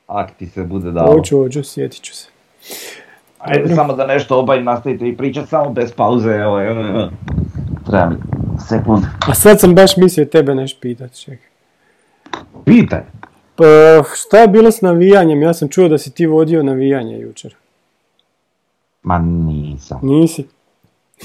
[0.06, 1.12] Ak ti se bude dalo.
[1.12, 2.28] Hoću, hoću, sjetit ću se.
[3.42, 7.08] Ajde samo da nešto obaj nastavite i pričat samo bez pauze, evo, evo, evo.
[7.86, 8.16] Treba mi
[8.68, 9.04] sekund.
[9.28, 11.46] A sad sam baš mislio tebe nešto pitat, čekaj.
[12.64, 13.00] Pitaj.
[13.56, 13.64] Pa,
[14.14, 15.42] šta je bilo s navijanjem?
[15.42, 17.54] Ja sam čuo da si ti vodio navijanje jučer.
[19.02, 20.46] Ma nisam, Nisi?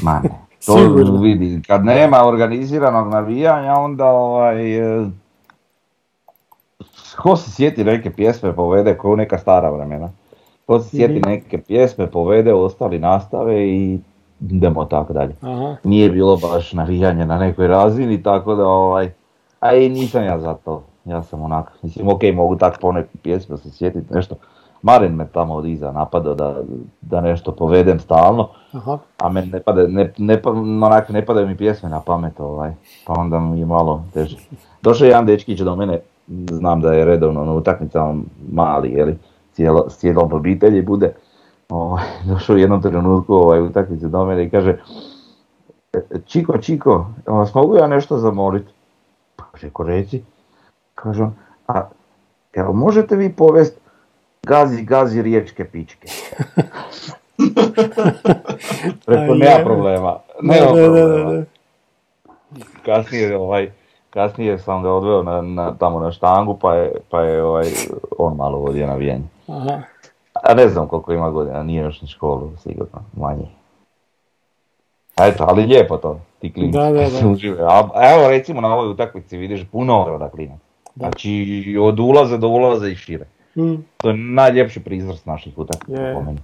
[0.01, 0.29] ma ne.
[0.65, 1.21] To Sigurno.
[1.21, 4.77] vidi, kad nema organiziranog navijanja, onda ovaj...
[4.77, 5.05] e,
[7.17, 10.09] Ko se sjeti neke pjesme povede, ko u neka stara vremena.
[10.67, 11.21] Ko se sjeti Mhm.
[11.25, 13.99] neke pjesme povede, ostali nastave i
[14.41, 15.35] idemo tako dalje.
[15.41, 15.75] Aha.
[15.83, 19.11] Nije bilo baš navijanje na nekoj razini, tako da ovaj...
[19.59, 20.83] A i nisam ja za to.
[21.05, 24.35] Ja sam onak, mislim, ok, mogu tak po neku pjesmu se sjetiti nešto.
[24.81, 26.55] Marin me tamo od iza napadao da,
[27.01, 28.97] da nešto povedem stalno, Aha.
[29.17, 32.71] a meni ne, pada, ne, ne, pa- onak, ne padaju mi pjesme na pamet, ovaj,
[33.07, 34.37] pa onda mi je malo teže.
[34.81, 35.99] Došao je jedan dečkić do mene,
[36.47, 38.15] znam da je redovno na utakmicama
[38.51, 39.17] mali, jeli,
[39.57, 41.13] cijelo, s cijelom obitelji bude.
[41.69, 44.77] Ovaj, došao u jednom trenutku ovaj, utakmice do mene i kaže
[45.93, 48.71] "E, Čiko, Čiko, vas mogu ja nešto zamoliti?
[49.35, 50.23] Pa rekao, reci.
[50.95, 51.33] Kaže on,
[51.67, 51.89] a
[52.55, 53.79] jel možete vi povest
[54.43, 56.07] gazi, gazi riječke pičke.
[59.07, 60.19] Rekao, A nema problema.
[60.41, 61.43] Nema problema.
[62.85, 63.71] Kasnije, ovaj,
[64.09, 67.67] kasnije sam ga odveo na, na, tamo na štangu, pa je, pa je ovaj,
[68.17, 69.23] on malo vodio navijanje.
[69.47, 69.81] Aha.
[70.43, 73.47] A ne znam koliko ima godina, nije još ni školu, sigurno, manje.
[75.21, 76.77] Eto, ali lijepo to, ti klinci.
[76.77, 77.27] Da, da, da.
[77.31, 77.57] Užive.
[77.61, 80.63] A evo recimo na ovoj utakmici vidiš puno oroda klinaca.
[80.95, 83.25] Znači od ulaza do ulaza i šire.
[83.55, 83.75] Mm.
[83.97, 86.13] To je najljepši prizor s naših utakmica Je.
[86.13, 86.39] po meni.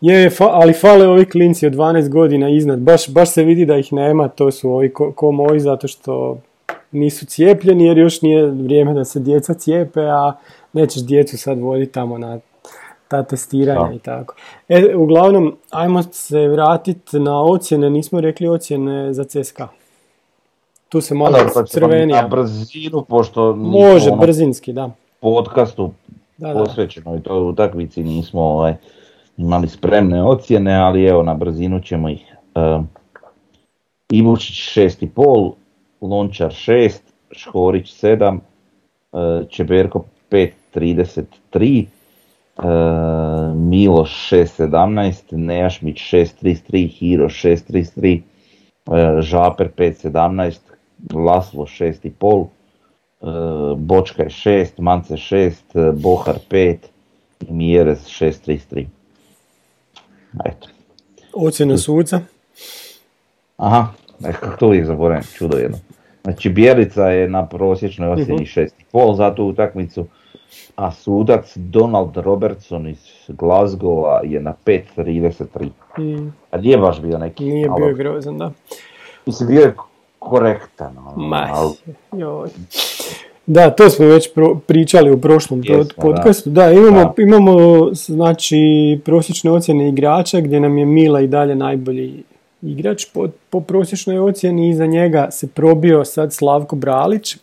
[0.00, 2.78] Je, je, fa- ali fale ovi klinci od 12 godina iznad.
[2.78, 6.38] Baš, baš se vidi da ih nema, to su ovi ko, ko moji zato što
[6.92, 10.32] nisu cijepljeni jer još nije vrijeme da se djeca cijepe, a
[10.72, 12.38] nećeš djecu sad voditi tamo na
[13.08, 13.94] ta testiranja Da.
[13.94, 14.34] i tako.
[14.68, 19.68] E, uglavnom, ajmo se vratiti na ocjene, nismo rekli ocjene za CSKA.
[20.88, 22.22] Tu se malo A dobro, ćemo crvenija.
[22.22, 24.90] Na brzinu, pošto Može, u onom brzinski, da.
[25.20, 25.90] podcastu
[26.36, 26.64] Da, da.
[26.64, 28.74] posvećenoj toj utakmici nismo ovaj,
[29.36, 32.36] imali spremne ocjene, ali evo na brzinu ćemo ih.
[32.54, 32.88] Um,
[34.12, 35.52] Ivučić 6,5,
[36.00, 38.40] Lončar 6, Škorić 7,
[39.12, 41.84] uh, Čeberko 5,33,
[42.56, 42.64] uh,
[43.56, 48.20] Miloš 6,17, Nejašmić 6,33, Hiro 6,33,
[48.86, 50.58] uh, Žaper 5,17,
[51.14, 52.46] Laslo 6,5,
[53.20, 56.76] uh, Bočka je 6, Mance 6, uh, Bohar 5
[57.48, 58.86] i Mjerez 6,33.
[60.44, 60.68] Eto.
[61.32, 62.20] Ocjena suca.
[63.56, 63.92] Aha,
[64.30, 65.78] kako to uvijek zaboravim, čudo jedno.
[66.24, 68.68] Znači Bjelica je na prosječnoj ocjeni 6,5
[69.14, 70.06] za tu utakmicu,
[70.76, 75.68] a sudac Donald Robertson iz Glasgowa je na 5,33.
[75.98, 78.50] Mm, A nije baš bio neki, nije ali- bio grozan, da.
[79.26, 79.74] mislim bio je
[80.18, 80.98] korektan.
[80.98, 81.74] ono, Ma, ali-
[82.14, 82.48] joj.
[83.46, 86.02] Da, to smo već pro- pričali u prošlom Jesmo, da.
[86.02, 86.50] podcastu.
[86.50, 87.14] Da, imamo, Da.
[87.18, 87.54] imamo
[87.92, 88.58] znači
[89.04, 92.22] prosječne ocjene igrača gdje nam je Mila i dalje najbolji
[92.62, 94.68] igrač po, po prosječnoj ocjeni.
[94.68, 97.36] Iza njega se probio sad Slavko Bralić,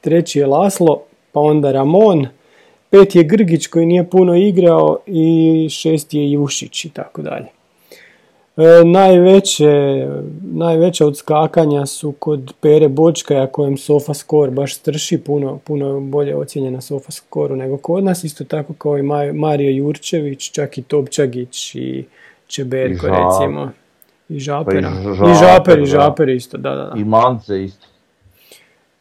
[0.00, 2.26] treći je Laslo, pa onda Ramon,
[2.90, 7.46] pet je Grgić koji nije puno igrao i šest je Jušić i tako dalje.
[8.56, 10.06] E, najveće,
[10.42, 16.72] najveća odskakanja su kod Pere Bočkaja kojem Sofa Score baš strši, puno, puno bolje ocjenjen
[16.72, 20.82] na Sofa Score nego kod nas, isto tako kao i Ma- Mario Jurčević, čak i
[20.82, 22.04] Topčagić i
[22.46, 23.70] Čeberko recimo.
[24.28, 24.90] I Žapera.
[24.90, 25.86] Pa i I Žaper, Žaper, i da.
[25.86, 26.92] Žaper isto, da, da, da.
[26.96, 27.86] I Mance isto.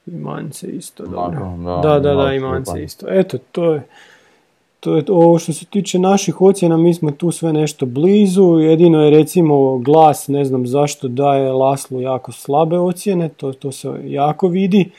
[0.06, 1.58] I Mance isto, dobro.
[1.58, 3.06] da, Da, da, da, i Mance isto.
[3.10, 3.84] Eto, to je,
[4.80, 9.04] to je ovo što se tiče naših ocjena, mi smo tu sve nešto blizu, jedino
[9.04, 14.48] je recimo glas, ne znam zašto daje Laslu jako slabe ocjene, to, to se jako
[14.48, 14.92] vidi.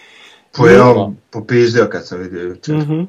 [0.56, 2.76] Po je on popizdio kad sam vidio jučer.
[2.76, 3.02] Mhm.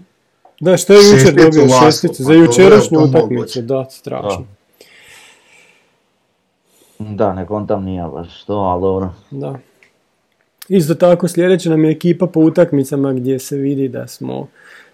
[0.60, 4.40] Da, što je jučer dobio šesticu, pa za jučerašnju utakmicu, da, strašno.
[4.40, 4.57] Da,
[7.00, 9.10] ne kontam nije baš to, ali dobro.
[9.32, 9.60] Da.
[10.70, 14.48] Isto tako sljedeća nam je ekipa po utakmicama gdje se vidi da smo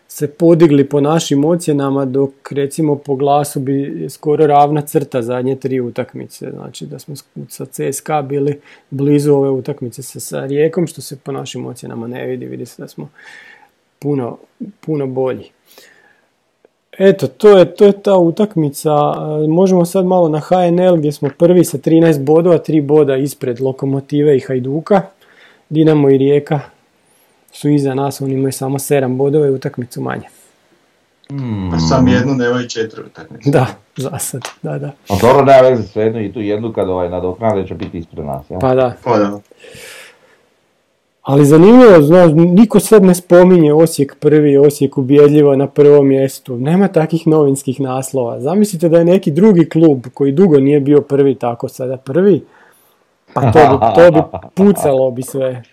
[0.07, 5.79] se podigli po našim ocjenama dok recimo po glasu bi skoro ravna crta zadnje tri
[5.79, 6.51] utakmice.
[6.51, 7.15] Znači da smo
[7.49, 12.25] sa CSKA bili blizu ove utakmice sa, sa Rijekom što se po našim ocjenama ne
[12.25, 12.45] vidi.
[12.45, 13.09] Vidi se da smo
[13.99, 14.37] puno,
[14.79, 15.49] puno bolji.
[16.97, 18.91] Eto, to je, to je ta utakmica.
[19.43, 23.61] E, Možemo sad malo na HNL gdje smo prvi sa 13 bodova, 3 boda ispred
[23.61, 25.01] Lokomotive i Hajduka.
[25.69, 26.59] Dinamo i Rijeka
[27.51, 30.27] su iza nas, oni imaju samo 7 bodova i utakmicu manje.
[31.73, 33.49] A sam jednu, nemoj četiri utakmice.
[33.51, 34.91] Da, za sad, da, da.
[35.09, 38.49] A dobro, nema veze, svejedno i tu jednu kad ovaj nadoknade će biti ispred nas,
[38.49, 38.59] ja?
[38.59, 38.93] Pa da.
[39.03, 39.39] Pa da.
[41.23, 46.57] Ali zanimljivo, znaš, niko sad ne spominje Osijek prvi, Osijek ubjedljivo na prvom mjestu.
[46.57, 48.39] Nema takih novinskih naslova.
[48.39, 52.43] Zamislite da je neki drugi klub koji dugo nije bio prvi tako sada prvi,
[53.33, 55.63] pa to bi, to bi pucalo bi sve.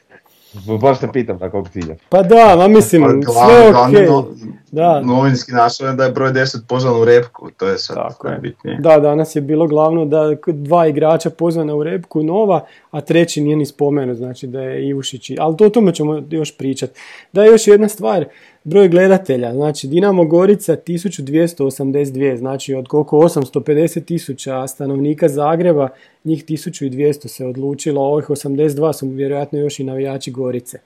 [0.80, 1.96] Baš se pitam na kog cilja.
[2.08, 4.06] Pa da, ma mislim, Pa sve glavni okej.
[4.06, 4.26] no-
[4.72, 5.00] Da.
[5.02, 8.32] Novinski naslov je da je broj 10 pozvan u repku, to je sad Tako je.
[8.32, 8.76] najbitnije.
[8.78, 12.60] Da, danas je bilo glavno da dva igrača pozvana u repku nova,
[12.90, 15.30] a treći nije ni spomenut, znači da je Ivušić.
[15.38, 17.00] Ali to o tome ćemo još pričati.
[17.32, 18.24] Da, još jedna stvar,
[18.64, 19.52] broj gledatelja.
[19.52, 25.88] Znači, Dinamo Gorica 1282, znači od koliko 850 tisuća stanovnika Zagreba,
[26.24, 30.78] njih 1200 se odlučilo, ovih 82 su vjerojatno još i navijači Gorice.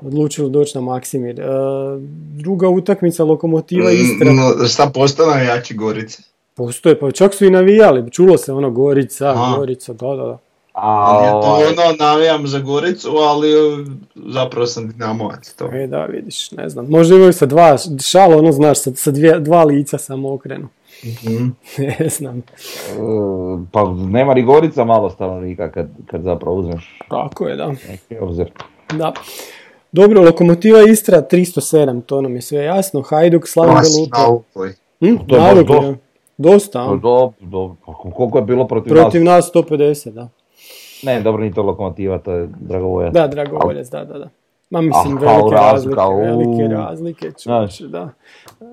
[0.00, 1.40] Odlučilo doći na Maksimir.
[1.40, 1.44] E,
[2.36, 4.32] druga utakmica Lokomotiva Istra.
[4.32, 6.22] Mm, No, šta postane jači Gorice?
[6.54, 9.54] Postoje, pa čak su i navijali, čulo se ono Gorica.
[9.56, 10.38] Gorica, da, da, da.
[10.80, 13.84] A, Nije to ono, navijam za Goricu, ali e,
[14.26, 15.52] zapravo sam Dinamovac.
[15.52, 15.68] To.
[15.72, 16.86] E da, vidiš, ne znam.
[16.88, 20.68] Možda imaju sa dva, šal, ono znaš, sa, sa dvije, dva lica samo okrenu.
[21.04, 21.48] Mhm.
[22.00, 22.38] ne znam.
[22.38, 22.42] e,
[23.72, 27.66] pa nema ni Gorica malo stanovnika kad, kad zapravo uzmeš Tako je, da.
[27.68, 28.50] neki obzir.
[28.92, 29.12] da.
[29.92, 33.02] Dobro, Lokomotiva Istra 307, to nam je sve jasno.
[33.02, 34.18] Hajduk, Belupo.
[34.18, 34.74] navukli.
[35.00, 35.40] Hm, To je
[36.38, 36.78] dosta.
[36.80, 36.96] ja.
[36.96, 39.44] Dobro, dobro, pa koliko je bilo protiv, Protiv nas?
[39.54, 40.28] nas 150, da.
[41.02, 43.12] Ne, dobro, ni to lokomotiva, to je Dragovoljac.
[43.12, 44.28] Da, Dragovoljac, da, da, da.
[44.70, 48.10] Ma mislim, Ah, kao velike razlike, velike razlike, čovječe, da.
[48.60, 48.64] E,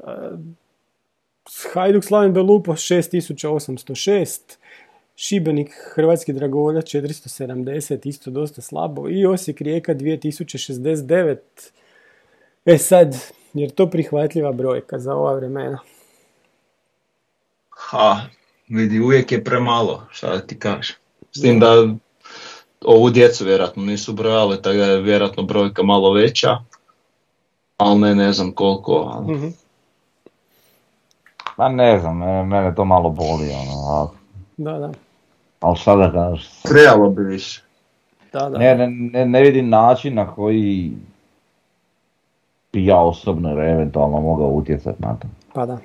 [1.73, 4.39] Hajduk Slaven Belupo 6806,
[5.15, 11.37] Šibenik Hrvatski Dragovoljac 470, isto dosta slabo, i Osijek Rijeka 2069.
[12.65, 13.15] E sad,
[13.53, 15.79] jer to prihvatljiva brojka za ova vremena?
[17.69, 18.21] Ha,
[18.67, 20.95] vidi, uvijek je premalo, šta ti kažem.
[21.31, 21.87] S tim da
[22.85, 26.57] ovu djecu vjerojatno nisu brojali, tako da je vjerojatno brojka malo veća.
[27.77, 28.93] Ali ne, ne znam koliko.
[29.07, 29.47] ali- Mhm.
[31.57, 34.07] Ma ne znam, mene, mene to malo boli, ono, a,
[34.57, 34.91] Da, da,
[35.59, 37.61] ali šta da kažeš, Trebalo bi više.
[38.33, 38.57] da, da.
[38.57, 40.91] ne, ne, ne, ne vidim način na koji
[42.73, 45.27] bi ja osobno ili eventualno mogao utjecati na to.
[45.53, 45.77] Pa da.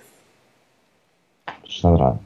[1.65, 2.21] Šta da radim?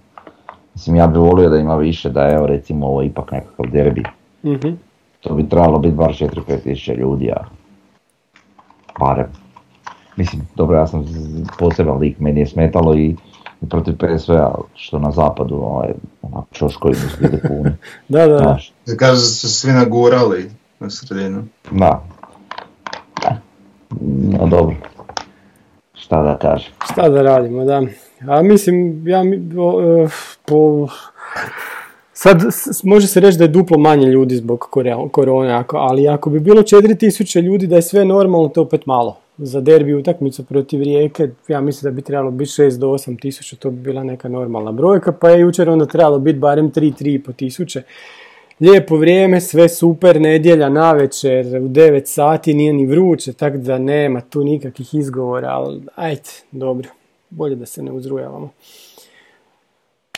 [0.75, 4.03] Mislim, ja bih volio da ima više, da je evo recimo ovo ipak nekakav derbi.
[4.45, 4.69] Mhm.
[5.21, 7.45] To bi trebalo biti bar 4-5 tisuća ljudi, a
[9.01, 9.27] barem.
[10.17, 11.05] Mislim, dobro, ja sam
[11.59, 13.17] poseban lik, meni je smetalo i,
[13.63, 15.89] i protiv PSV-a, što na zapadu, ovaj,
[16.23, 17.71] onak čoškovi nisu bili puni.
[18.09, 18.39] Da, da, da.
[18.39, 21.45] Znaš, Kaže da su svi nagurali na sredinu.
[21.71, 22.03] da.
[23.23, 23.37] Da.
[24.31, 24.77] No dobro.
[25.95, 26.73] Šta da kažem.
[26.85, 27.83] Šta da radimo, da.
[28.29, 30.09] A mislim, ja mi- o, e,
[30.47, 30.89] po...
[32.17, 32.43] Sad
[32.85, 34.69] može se reći da je duplo manje ljudi zbog
[35.11, 39.17] korone, ali ako bi bilo 4000 ljudi da je sve normalno, to je opet malo.
[39.39, 43.57] Za derbi utakmicu protiv Rijeke, ja mislim da bi trebalo biti 6 do 8 tisuća,
[43.57, 47.83] to bi bila neka normalna brojka, pa je jučer onda trebalo biti barem 3-3,5 tisuće.
[48.61, 54.21] Lijepo vrijeme, sve super, nedjelja navečer, u 9 sati, nije ni vruće, tako da nema
[54.21, 56.89] tu nikakvih izgovora, ali ajde, dobro,
[57.31, 58.51] bolje da se ne uzrujavamo.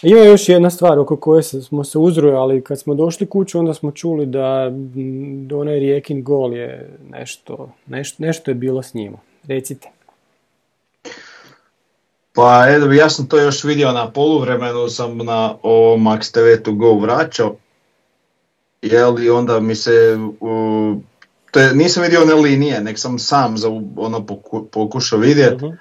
[0.03, 3.91] Ima još jedna stvar oko koje smo se uzrujali, kad smo došli kuću onda smo
[3.91, 4.71] čuli da
[5.57, 9.19] onaj Rijekin gol je nešto, nešto, nešto je bilo s njima.
[9.49, 9.89] Recite.
[12.33, 16.73] Pa evo, ja sam to još vidio na poluvremenu, sam na o Max TV to
[16.73, 17.57] go vraćao.
[18.83, 20.95] Jel, i onda mi se, u,
[21.51, 25.65] to je, nisam vidio one linije, nek sam sam za, ono poku- pokušao vidjeti.
[25.65, 25.75] Mhm.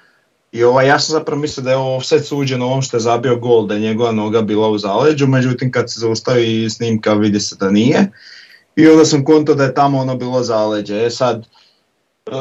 [0.56, 3.36] I ovaj, ja sam zapravo mislio da je ovo offset suđen ovom što je zabio
[3.36, 7.56] gol, da je njegova noga bila u zaleđu, međutim kad se zaustavi snimka vidi se
[7.60, 8.10] da nije.
[8.76, 11.06] I onda sam konto da je tamo ono bilo zaleđe.
[11.06, 11.46] E sad,
[12.26, 12.32] e,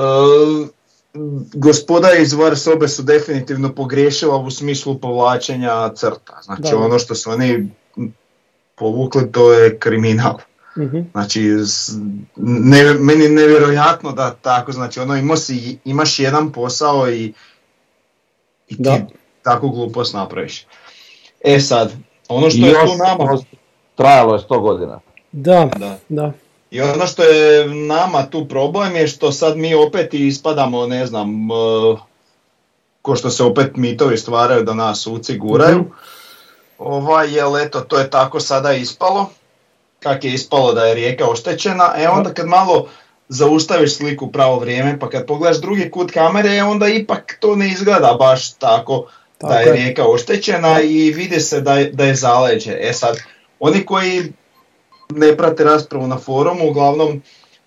[1.53, 6.39] gospoda iz VAR sobe su definitivno pogriješila u smislu povlačenja crta.
[6.43, 6.77] Znači Da.
[6.77, 7.69] ono što su oni
[8.75, 10.37] povukli to je kriminal.
[10.77, 10.99] Mhm.
[11.11, 11.41] Znači,
[12.35, 17.33] ne, meni je nevjerojatno da tako, znači ono imao si, imaš jedan posao i,
[18.67, 18.97] i ti Da.
[19.43, 20.65] takvu glupost napraviš.
[21.43, 21.91] E sad,
[22.27, 23.37] ono što I je tu nama,
[23.95, 24.99] trajalo je 100 godina.
[25.31, 26.31] Da, da, da.
[26.71, 31.51] i ono što je nama tu problem je što sad mi opet ispadamo, ne znam,
[31.51, 31.99] uh,
[33.01, 35.79] ko što se opet mitovi stvaraju da nas suci guraju.
[35.79, 35.89] Mhm.
[36.77, 39.29] Ovaj, jel eto, to je tako sada ispalo.
[39.99, 42.87] Kak je ispalo da je rijeka oštećena, e onda kad malo
[43.29, 48.15] zaustaviš sliku pravo vrijeme, pa kad pogledaš drugi kut kamere, onda ipak to ne izgleda
[48.19, 49.05] baš tako,
[49.37, 49.73] Tako da je je.
[49.73, 52.77] rijeka oštećena i vidi se da je, da je zaleđe.
[52.79, 53.17] E sad,
[53.59, 54.33] oni koji
[55.09, 57.21] ne prate raspravu na forumu, uglavnom,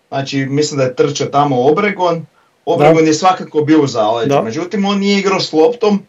[0.08, 2.26] znači mislim da je trčao tamo Obregon,
[2.66, 4.42] Obregon je svakako bio u zaleđu, Da.
[4.42, 6.02] međutim on nije igrao s loptom,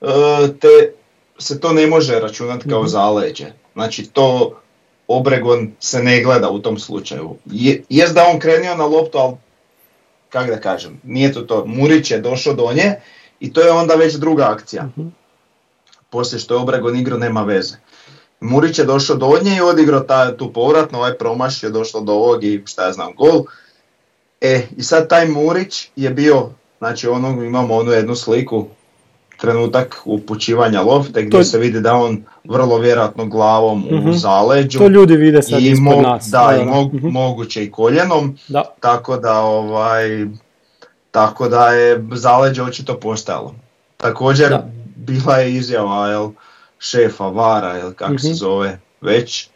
[0.00, 0.06] e,
[0.52, 0.92] te
[1.38, 2.88] se to ne može računati kao Mhm.
[2.88, 3.46] zaleđe.
[3.72, 4.60] Znači to
[5.08, 7.36] Obregon se ne gleda u tom slučaju.
[7.46, 9.36] Je, jest da on krenio na loptu, ali
[10.28, 11.64] kak da kažem, nije to to.
[11.66, 12.94] Murić je došao do nje
[13.40, 14.82] i to je onda već druga akcija.
[14.82, 15.08] Mhm.
[16.10, 17.76] Poslije što je Obregon igrao nema veze.
[18.40, 22.12] Murić je došao do nje i odigrao taj, tu povratno, ovaj promaš je došlo do
[22.12, 23.44] ovog i šta ja znam, gol.
[24.40, 28.66] E, i sad taj Murić je bio, znači ono, imamo onu jednu sliku,
[29.36, 34.08] trenutak upućivanja lofte gdje To- se vidi da on vrlo vjerojatno glavom Mhm.
[34.08, 36.26] u zaleđu To ljudi vide sad i, ispod mo- nas.
[36.26, 37.08] da, i mo- Mhm.
[37.08, 38.62] moguće i koljenom, Da.
[38.80, 40.26] tako da ovaj,
[41.10, 43.54] tako da je zaleđe očito postajalo.
[43.96, 44.66] Također Da.
[44.96, 46.30] bila je izjava jel,
[46.78, 48.34] šefa Vara, jel kako se Mhm.
[48.34, 49.48] zove već,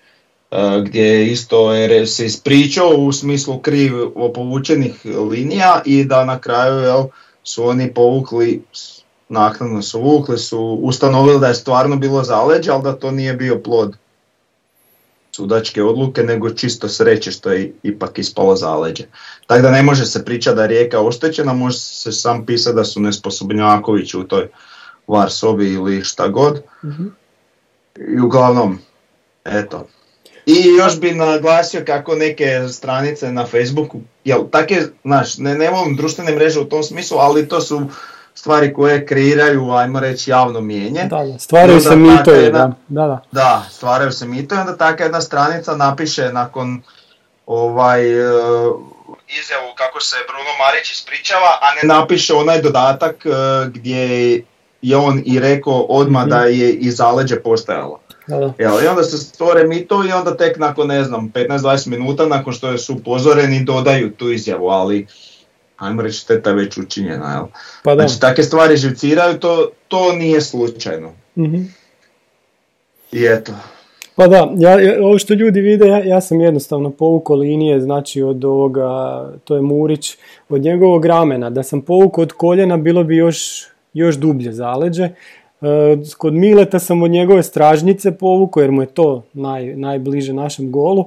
[0.50, 1.68] e, gdje je isto
[2.06, 4.94] se ispričao u smislu krivo povučenih
[5.30, 7.04] linija i da na kraju jel,
[7.44, 8.62] su oni povukli,
[9.30, 13.58] naknadno su vukli, su ustanovili da je stvarno bilo zaleđe, ali da to nije bio
[13.58, 13.96] plod
[15.32, 19.04] sudačke odluke, nego čisto sreće što je ipak ispalo zaleđe.
[19.46, 22.84] Tako da ne može se pričati da je rijeka oštećena, može se sam pisati da
[22.84, 24.48] su nesposobnjakovići u toj
[25.06, 26.62] var sobi ili šta god.
[27.96, 28.78] I uglavnom,
[29.44, 29.86] eto.
[30.46, 35.96] I još bi naglasio kako neke stranice na Facebooku, jel, take, znaš, ne, ne volim
[35.96, 37.86] društvene mreže u tom smislu, ali to su
[38.34, 41.04] stvari koje kreiraju, ajmo reći, javno mijenje.
[41.04, 43.22] Da, da, stvaraju se mitovi, da, da, da.
[43.32, 46.82] Da, stvaraju se mitovi, onda taka jedna stranica napiše nakon
[47.46, 48.22] ovaj, e,
[49.40, 53.30] izjavu kako se Bruno Marić ispričava, a ne napiše onaj dodatak e,
[53.68, 54.44] gdje
[54.82, 58.00] je on i rekao odmah da je i zaleđe postojalo.
[58.58, 62.52] Jel, I onda se stvore mito i onda tek nakon ne znam 15-20 minuta nakon
[62.52, 65.06] što su upozoreni dodaju tu izjavu, ali
[65.80, 67.32] ajmo reći šteta već učinjena.
[67.32, 67.44] Jel?
[67.82, 68.02] Pa da.
[68.08, 71.12] Znači takve stvari živciraju, to, to nije slučajno.
[71.38, 71.62] Mhm.
[73.12, 73.52] I eto.
[74.16, 78.22] Pa da, ja, ja- ovo što ljudi vide, ja, ja sam jednostavno povukao linije, znači
[78.22, 78.88] od ovoga,
[79.44, 80.16] to je Murić,
[80.48, 81.50] od njegovog ramena.
[81.50, 85.04] Da sam povukao od koljena, bilo bi još, još dublje zaleđe.
[85.04, 85.12] E,
[86.18, 91.04] kod Mileta sam od njegove stražnice povukao, jer mu je to naj, najbliže našem golu.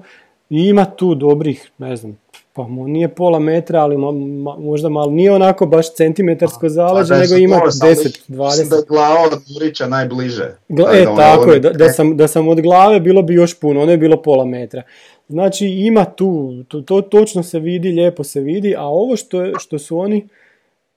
[0.50, 2.18] I ima tu dobrih, ne znam,
[2.54, 4.12] pa mo- nije pola metra, ali ma-
[4.44, 8.36] ma- možda malo, nije onako baš centimetarsko zaleđe, nego ima to, samo 10, Mislim da
[8.36, 8.76] 20.
[8.76, 10.56] je glava od Murića najbliže.
[10.70, 13.54] Gla- e, da tako je, da, da, sam, da sam od glave bilo bi još
[13.56, 14.82] puno, ono je bilo pola metra.
[15.28, 16.30] Znači ima tu,
[16.64, 20.28] to, to točno se vidi, lijepo se vidi, a ovo što, je- što su oni,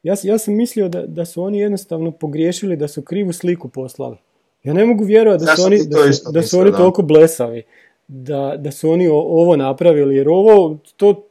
[0.03, 4.17] ja, ja sam mislio da, da su oni jednostavno pogriješili, da su krivu sliku poslali.
[4.65, 7.63] Ja ne mogu vjerovati da Ja su oni, da su, da su oni toliko blesavi,
[8.09, 11.23] da, da su oni o- ovo napravili, jer ovo, to,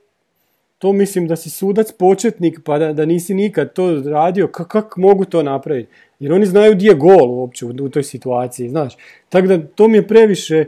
[0.85, 4.97] to mislim da si sudac početnik pa da, da nisi nikad to radio, kako kak
[4.97, 5.89] mogu to napraviti?
[6.19, 8.93] Jer oni znaju gdje je gol uopće u, u toj situaciji, znaš.
[9.29, 10.65] Tako da to mi je previše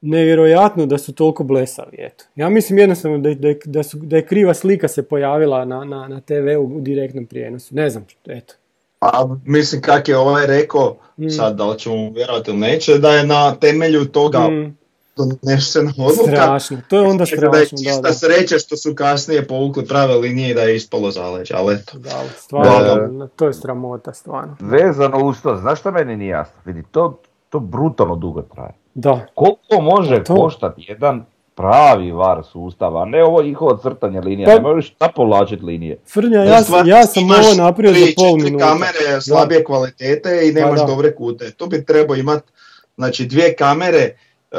[0.00, 2.24] nevjerojatno da su toliko blesavi, eto.
[2.36, 6.08] Ja mislim jednostavno da, da, da, su, da je kriva slika se pojavila na, na,
[6.08, 7.74] na TV-u u direktnom prijenosu.
[7.74, 8.54] Ne znam, eto.
[9.00, 11.28] A mislim kak je ovaj rekao, Mm.
[11.28, 14.76] sad da li ćemo vjerovati ili neće, da je na temelju toga Mm,
[15.16, 16.30] donešena odluka.
[16.32, 18.14] strašno, to je onda Tako da je strašno, čista da, da.
[18.14, 21.98] sreća što su kasnije povukli prave linije da je ispalo zaleđe, ali eto.
[21.98, 24.56] Da, stvarno, Da, to je sramota, stvarno.
[24.60, 26.54] Vezano uz to, znaš što meni nije jasno?
[26.64, 28.72] Vidi, to, to brutalno dugo traje.
[28.94, 30.34] Da, Koliko može To.
[30.34, 35.08] koštati jedan pravi var sustav, a ne ovo njihovo crtanje linija, Pa- ne možeš šta
[35.08, 35.98] povlačiti linije.
[36.06, 38.64] Frnja, ja, sam- ja sam ovo napravio za pol minuta.
[38.64, 40.86] kamere slabije kvalitete i nemaš da.
[40.86, 41.50] dobre kute.
[41.50, 42.52] Tu bi trebao imati
[42.96, 44.16] znači, dvije kamere
[44.54, 44.56] e,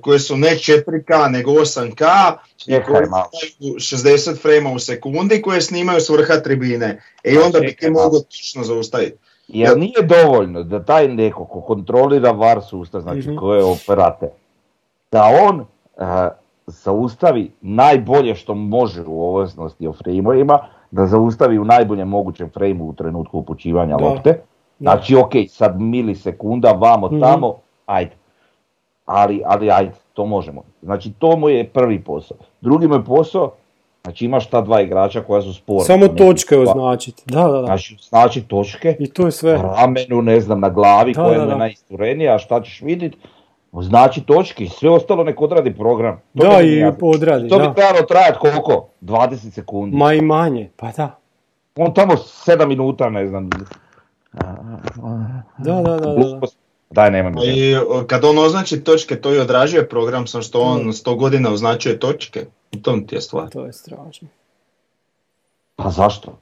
[0.00, 2.32] koje su ne 4K nego 8K
[2.66, 3.24] i koje malo.
[3.60, 6.86] imaju 60 frame u sekundi koje snimaju s vrha tribine.
[7.24, 7.92] E i onda bi malo.
[7.94, 9.16] mogao točno zaustaviti.
[9.48, 13.36] Jer nije dovoljno da taj neko ko kontrolira VAR sustav, znači Mhm.
[13.36, 14.28] ko je operator,
[15.12, 15.60] da on
[15.98, 16.28] eh,
[16.66, 20.58] zaustavi najbolje što može u ovisnosti o frameovima,
[20.90, 24.04] da zaustavi u najboljem mogućem frameu u trenutku upućivanja Da.
[24.04, 24.40] lopte.
[24.80, 27.20] Znači, ok, sad milisekunda, vamo, Mhm.
[27.20, 27.54] tamo,
[27.86, 28.12] ajde.
[29.06, 30.62] Ali, ali ajde, to možemo.
[30.82, 32.36] Znači, to mu je prvi posao.
[32.60, 33.52] Drugi mu je posao,
[34.04, 35.84] znači imaš ta dva igrača koja su spora.
[35.84, 37.22] Samo točke označiti.
[37.26, 37.66] Da, da, da.
[37.66, 39.62] Znači, znači točke, I to je sve.
[39.62, 41.58] ramenu, ne znam, na glavi Da, koja da, mu je da.
[41.58, 43.18] najisturenija, a šta ćeš vidjeti,
[43.72, 46.20] znači točki, sve ostalo nek odradi program.
[46.38, 47.74] To Da, i odradi, To bi da.
[47.74, 48.88] trebalo trajati koliko?
[49.00, 49.96] 20 sekundi.
[49.96, 51.18] Ma i manje, pa da.
[51.76, 53.50] On tamo 7 minuta, ne znam.
[54.32, 54.56] Da,
[55.58, 56.14] da, da, da, da.
[56.14, 56.63] Glupost.
[56.94, 57.40] Daj, nema mi.
[57.44, 57.76] I
[58.06, 62.46] kad on označi točke, to i odražuje program, sam što on 100 godina označuje točke.
[62.72, 63.50] U tom ti je stvar.
[63.50, 64.28] To je strašno.
[65.76, 66.38] Pa zašto?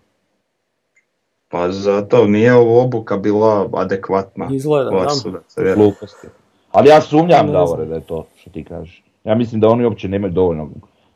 [1.48, 4.48] Pa zato nije ovo obuka bila adekvatna.
[4.53, 5.74] Izgleda, da.
[5.74, 6.26] Gluposti.
[6.70, 9.03] Ali ja sumnjam, Ne Davore, da je to što ti kažeš.
[9.24, 10.70] Ja mislim da oni uopće nemaju dovoljno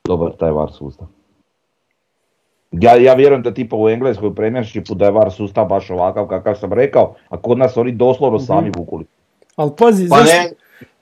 [0.04, 1.06] dobar taj VAR sustav.
[2.72, 6.26] Ja, ja vjerujem da tipa u Engleskoj u Premiershipu da je VAR sustav baš ovakav
[6.26, 9.04] kakav sam rekao, a kod nas oni doslovno sami vukuli.
[9.56, 10.50] Ali pazi, Pa zašto, ne,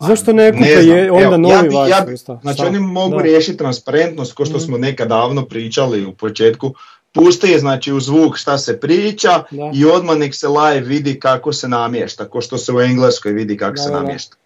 [0.00, 2.16] zašto ne kupe ne znam, je onda evo, novi ja bi- vaš ja bi-?
[2.16, 2.66] Znači Šta?
[2.66, 3.22] oni mogu Da.
[3.22, 6.70] riješiti transparentnost, ko što smo nekad davno pričali u početku.
[7.12, 9.70] Pusti znači u zvuk šta se priča Da.
[9.74, 13.56] i odmah nek se live vidi kako se namješta, ko što se u Engleskoj vidi
[13.56, 14.00] kako Da, se da, da.
[14.00, 14.36] namješta.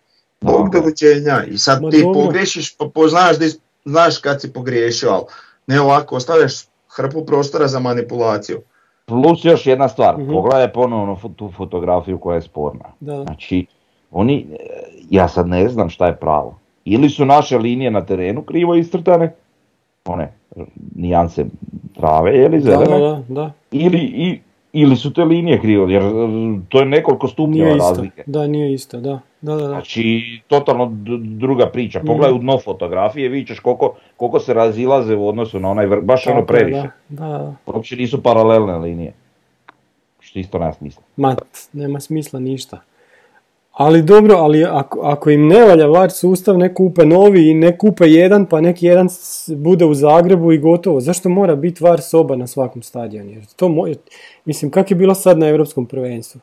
[0.41, 1.45] Bog doviđenja.
[1.45, 2.23] I sad Ma ti dobro.
[2.23, 3.51] pogriješiš, pa poznaš, di,
[3.85, 5.25] znaš kad si pogriješio, ali
[5.67, 6.53] ne ovako, ostavljaš
[6.89, 8.61] hrpu prostora za manipulaciju.
[9.07, 10.33] Plus još jedna stvar, Mhm.
[10.33, 12.85] pogledaj ponovno tu fotografiju koja je sporna.
[13.01, 13.23] Da, da.
[13.23, 13.67] Znači,
[14.11, 14.57] oni, e,
[15.11, 16.59] ja sad ne znam šta je pravo.
[16.85, 19.35] Ili su naše linije na terenu krivo iscrtane,
[20.05, 20.33] one
[20.95, 21.45] nijanse
[21.95, 23.53] trave, je li Da, zelene, da, da, da.
[23.71, 24.41] ili, i,
[24.73, 26.09] ili su te linije krivo, jer e,
[26.69, 27.89] to je nekoliko stupnjeva Nije isto.
[27.89, 28.23] razlike.
[28.27, 29.21] Da, nije isto, da.
[29.41, 29.69] Da, da, da.
[29.69, 32.01] Znači, totalno d- druga priča.
[32.01, 36.03] Pogledaj u dno fotografije, vidit ćeš koliko, koliko se razilaze u odnosu na onaj vrh,
[36.05, 36.89] baš ono Tako je, previše.
[37.09, 37.55] Da, da, da.
[37.67, 39.13] Uopće nisu paralelne linije.
[40.21, 41.03] Što isto nema smisla.
[41.17, 41.37] Ma,
[41.73, 42.81] nema smisla ništa.
[43.79, 47.79] Ali dobro, ali ako, ako im ne valja VAR sustav, ne kupe novi i ne
[47.79, 49.09] kupe jedan, pa neki jedan
[49.57, 51.01] bude u Zagrebu i gotovo.
[51.01, 53.31] Zašto mora biti VAR soba na svakom stadionu?
[53.31, 53.97] Jer to mo- jer-
[54.45, 56.41] mislim, kak je bilo sad na Europskom prvenstvu?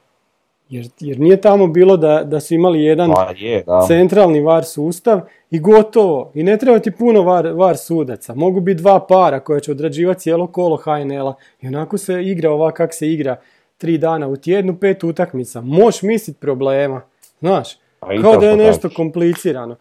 [0.69, 3.85] Jer, jer nije tamo bilo da, da su imali jedan Pa je, da.
[3.87, 5.21] centralni VAR sustav
[5.51, 6.31] i gotovo.
[6.33, 8.35] I ne treba ti puno VAR, VAR sudaca.
[8.35, 11.33] Mogu biti dva para koja će odrađivati cijelo kolo HNL-a.
[11.61, 13.35] I onako se igra ovak kak se igra
[13.77, 15.61] tri dana u tjednu, pet utakmica.
[15.61, 17.01] Moš misliti problema.
[17.47, 17.77] Znaš,
[18.21, 19.75] kao da je što nešto komplicirano.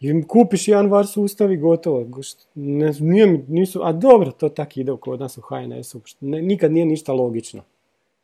[0.00, 2.06] I kupiš jedan VAR sustav i gotovo.
[2.54, 6.00] Ne, nije, nisu, a dobro, to tak ide kod nas u HNS-u.
[6.20, 7.62] Ne- nikad nije ništa logično.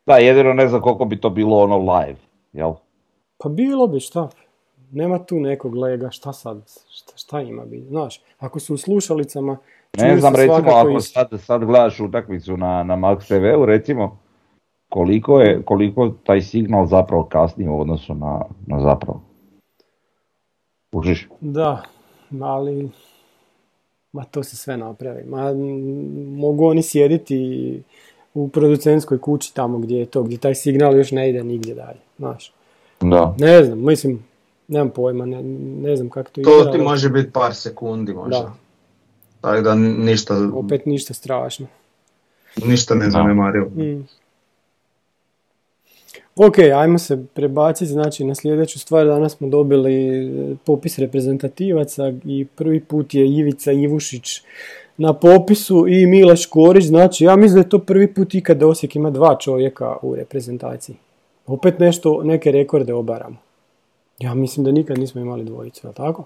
[0.07, 2.18] Da, jedino ne znam koliko bi to bilo ono live,
[2.53, 2.72] jel?
[3.39, 4.29] Pa bilo bi šta.
[4.93, 9.59] Nema tu nekog lega, šta sad, šta, šta ima bi, znaš, ako su u slušalicama,
[9.97, 14.18] Ne znam, recimo, ako sad, sad gledaš utakmicu na, na Max TV-u, recimo,
[14.89, 19.22] koliko je, koliko taj signal zapravo kasni u odnosu na, na zapravo.
[20.93, 21.28] Užiš?
[21.41, 21.82] Da,
[22.41, 22.91] ali,
[24.12, 25.24] ma to se sve napravi.
[25.24, 27.82] Ma, m, mogu oni sjediti
[28.34, 32.01] u producentskoj kući tamo gdje je to, gdje taj signal još ne ide nigdje dalje,
[32.18, 32.53] znaš.
[33.01, 33.34] Da.
[33.39, 34.24] Ne znam, mislim,
[34.68, 35.43] nemam pojma, ne,
[35.82, 38.39] ne znam kako to To ide, ti ali može biti par sekundi možda.
[38.39, 38.53] Da.
[39.41, 41.66] Tako da ništa, opet ništa strašno.
[42.64, 43.66] ništa ne zanemarivo.
[43.68, 44.07] Mm.
[46.37, 49.07] Ok, ajmo se prebaciti znači, na sljedeću stvar.
[49.07, 54.43] Danas smo dobili e, popis reprezentativaca i prvi put je Ivica Ivušić
[54.97, 56.85] na popisu i Mile Škorić.
[56.85, 60.16] Znači, ja mislim da je to prvi put ikad da Osijek ima dva čovjeka u
[60.16, 60.97] reprezentaciji.
[61.47, 63.37] Opet nešto, neke rekorde obaramo.
[64.19, 66.25] Ja mislim da nikad nismo imali dvojicu, jel tako?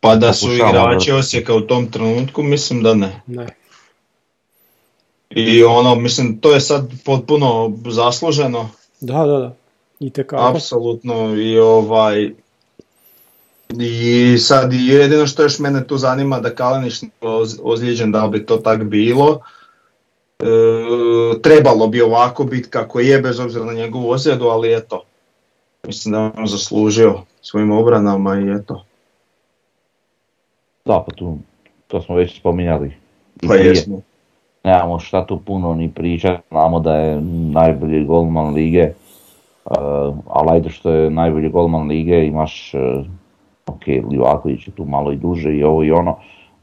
[0.00, 1.12] Pa da su igrači.
[1.12, 3.20] Osijeka u tom trenutku, mislim da ne.
[3.26, 3.46] Ne.
[5.30, 8.70] I ono, mislim, to je sad potpuno zasluženo,
[9.00, 9.54] Da, da, da.
[10.00, 12.30] I apsolutno i ovaj...
[13.80, 16.94] I sad jedino što još mene tu zanima da Kalenić
[17.62, 19.40] ozlijeđen da bi to tak bilo.
[20.38, 20.44] E,
[21.42, 25.04] trebalo bi ovako biti kako je bez obzira na njegovu ozljedu, ali eto.
[25.86, 28.84] Mislim da je on zaslužio svojim obranama i eto.
[30.84, 31.38] Da, pa tu,
[31.86, 32.92] to smo već spominjali.
[33.42, 34.00] i Pa jesmo.
[34.64, 37.20] Nemamo šta tu puno ni pričati, znamo da je
[37.52, 38.92] najbolji golman lige,
[39.64, 43.06] uh, ali ajde što je najbolji golman lige imaš, uh,
[43.66, 46.16] ok, Livaković je tu malo i duže i ovo i ono,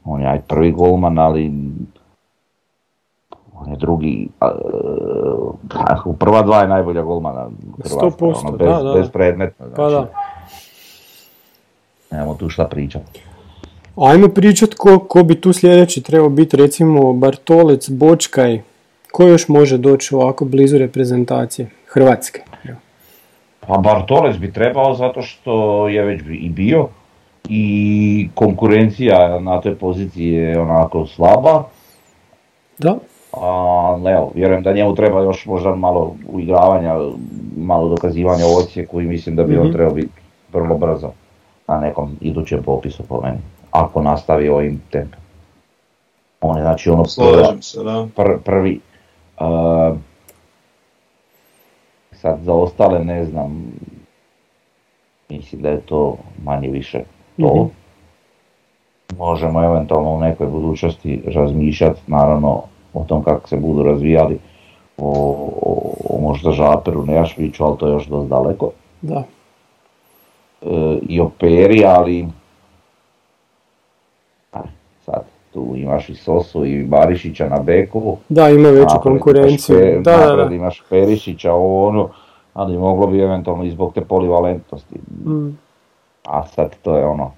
[0.04, 1.52] on je aj prvi golman, ali
[3.60, 8.94] on je drugi, uh, prva dva je najbolja golmana Hrvatska, 100%, ono, bez, da, da.
[8.94, 10.06] bezpredmetno, Pa znači,
[12.10, 12.16] da.
[12.16, 13.27] nemamo tu šta pričati.
[13.98, 18.60] Ajmo pričat ko, ko bi tu sljedeći trebao biti, recimo Bartolec, Bočkaj,
[19.12, 22.40] ko još može doći ovako blizu reprezentacije Hrvatske?
[23.60, 25.52] Pa Bartolez bi trebao zato što
[25.88, 26.88] je već i bio
[27.48, 31.64] i konkurencija na toj poziciji je onako slaba,
[32.78, 32.96] Da,
[33.32, 36.94] a evo, vjerujem da njemu treba još možda malo uigravanja,
[37.56, 39.72] malo dokazivanja u Osijeku i mislim da bi on Mhm.
[39.72, 40.08] trebao biti
[40.52, 41.10] vrlo brzo
[41.68, 43.38] na nekom idućem popisu po meni,
[43.78, 45.20] ako nastavi ovim tempom.
[46.40, 48.06] On je znači ono se, da.
[48.16, 48.80] pr- prvi.
[49.40, 49.96] Uh,
[52.12, 53.72] sad za ostale ne znam,
[55.28, 57.02] mislim da je to manje više
[57.36, 57.54] to.
[57.54, 57.66] Mhm.
[59.18, 62.62] Možemo eventualno u nekoj budućnosti razmišljati, naravno
[62.94, 64.38] o tom kako se budu razvijali,
[64.96, 65.10] o,
[65.62, 68.70] o, o možda Žaperu, Nejašviću, ali to je još dosta daleko.
[69.02, 69.24] da.
[70.62, 72.28] E, I o Peri, ali
[74.52, 74.60] a,
[75.04, 75.22] sad
[75.58, 78.16] tu imaš i Sosu i Barišića na beku.
[78.28, 79.76] Da, ima veću Napred konkurenciju.
[79.76, 80.54] imaš Pe- Da, da, napred da.
[80.54, 82.08] imaš Perišića, ovo ono,
[82.54, 84.94] ali moglo bi eventualno i zbog te polivalentnosti.
[85.24, 85.58] Mm,
[86.24, 87.30] A sad to je ono,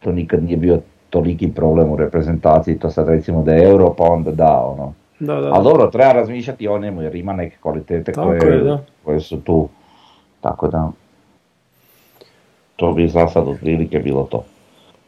[0.00, 4.04] to nikad nije bio toliki problem u reprezentaciji, to sad recimo da je euro pa
[4.04, 4.92] onda da, ono.
[5.20, 5.50] da, da.
[5.52, 8.78] Ali dobro, treba razmišljati o njemu jer ima neke kvalitete Tako koje, je, da.
[9.04, 9.68] koje su tu,
[10.40, 10.90] tako da
[12.76, 14.44] to bi za sad otprilike bilo to.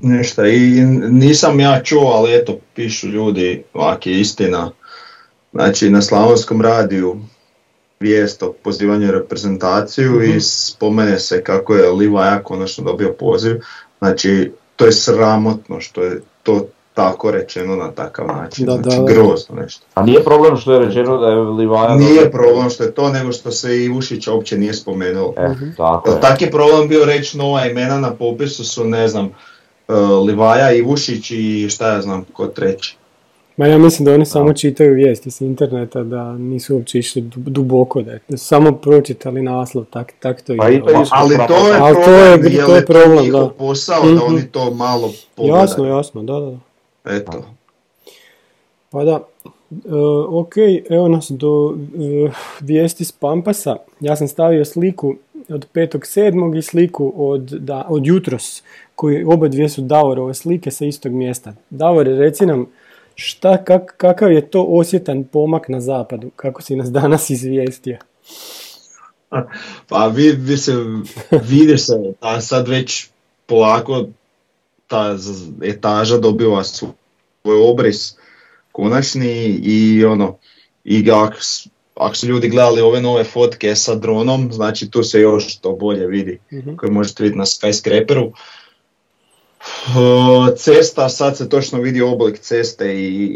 [0.02, 0.80] Ništa, i
[1.10, 4.70] nisam ja čuo, ali eto, pišu ljudi, ovak je istina.
[5.52, 7.20] Znači, na Slavonskom radiju
[8.00, 13.60] vijest o pozivanju reprezentaciju i spomene se kako je Livaja konačno dobio poziv,
[13.98, 18.66] Znači, to je sramotno što je to tako rečeno na takav način.
[18.66, 19.04] Da, znači, da.
[19.04, 19.86] grozno nešto.
[19.94, 21.94] A nije problem što je rečeno da je Livaja...
[21.94, 25.34] Nije problem što je to, nego što se i Vušića uopće nije spomenulo.
[25.36, 26.20] E, tako je.
[26.20, 29.30] Tak je problem bio reći nova imena na popisu su, ne znam,
[29.88, 32.96] e, Livaja, Ivušić i šta ja znam, ko treći.
[33.56, 37.40] Ma ja mislim da oni samo čitaju vijesti s interneta, da nisu uopće išli du-
[37.40, 41.68] duboko, da, je- samo pročitali naslov, tak, tak to Pa i je isto Ali to
[41.68, 43.48] je Ali to problem, je- to je je to problem, njihov da.
[43.48, 44.22] posao da Mhm.
[44.24, 45.62] oni to malo pogledaju.
[45.62, 46.58] Jasno, jasno, da, da, da.
[47.12, 47.44] Eto.
[48.90, 49.68] Pa da, e,
[50.28, 50.52] ok,
[50.90, 52.30] evo nas do e,
[52.60, 53.76] vijesti s Pampasa.
[54.00, 55.14] Ja sam stavio sliku
[55.48, 56.58] od 5.7.
[56.58, 58.62] i sliku od, da, od jutros,
[58.94, 61.54] koji oba dvije su Davorove slike sa istog mjesta.
[61.70, 62.66] Davore, reci nam,
[63.14, 67.96] šta, kak, kakav je to osjetan pomak na zapadu, kako si nas danas izvijestio?
[69.88, 70.72] Pa vi, vi se,
[71.48, 73.08] vidi se, a sad već
[73.46, 74.06] polako
[74.86, 75.16] ta
[75.62, 76.90] etaža dobiva svoj
[77.44, 78.16] obris
[78.72, 80.38] konačni i ono,
[80.84, 81.02] i
[81.96, 86.06] ako su ljudi gledali ove nove fotke sa dronom, znači tu se još to bolje
[86.06, 86.76] vidi, Mhm.
[86.76, 88.32] koje možete vidjeti na skyscraperu.
[89.88, 89.94] Uh,
[90.56, 93.30] Cesta, sad se točno vidi oblik ceste i,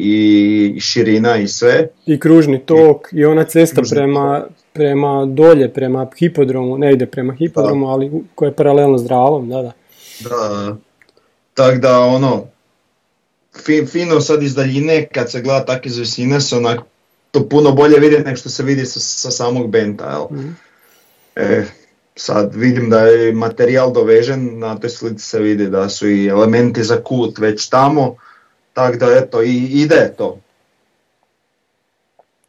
[0.77, 1.89] i, širina i sve.
[2.07, 7.89] I kružni tok i ona cesta prema, prema dolje, prema hipodromu, ne ide prema hipodromu,
[7.89, 9.73] ali u- koja je paralelno zdravom, da, da.
[10.21, 10.77] Da,
[11.55, 12.45] tak da ono,
[13.57, 16.81] fi- fino sad iz daljine kad se gleda tak iz visine se onak
[17.31, 20.39] to puno bolje vidi nego što se vidi sa, sa samog benta, jel?
[20.39, 20.51] Mhm.
[21.37, 21.65] E,
[22.17, 26.85] sad vidim da je materijal dovežen, na toj slici se vidi da su i elementi
[26.85, 28.17] za kut već tamo,
[28.73, 30.39] tak da eto i ide to.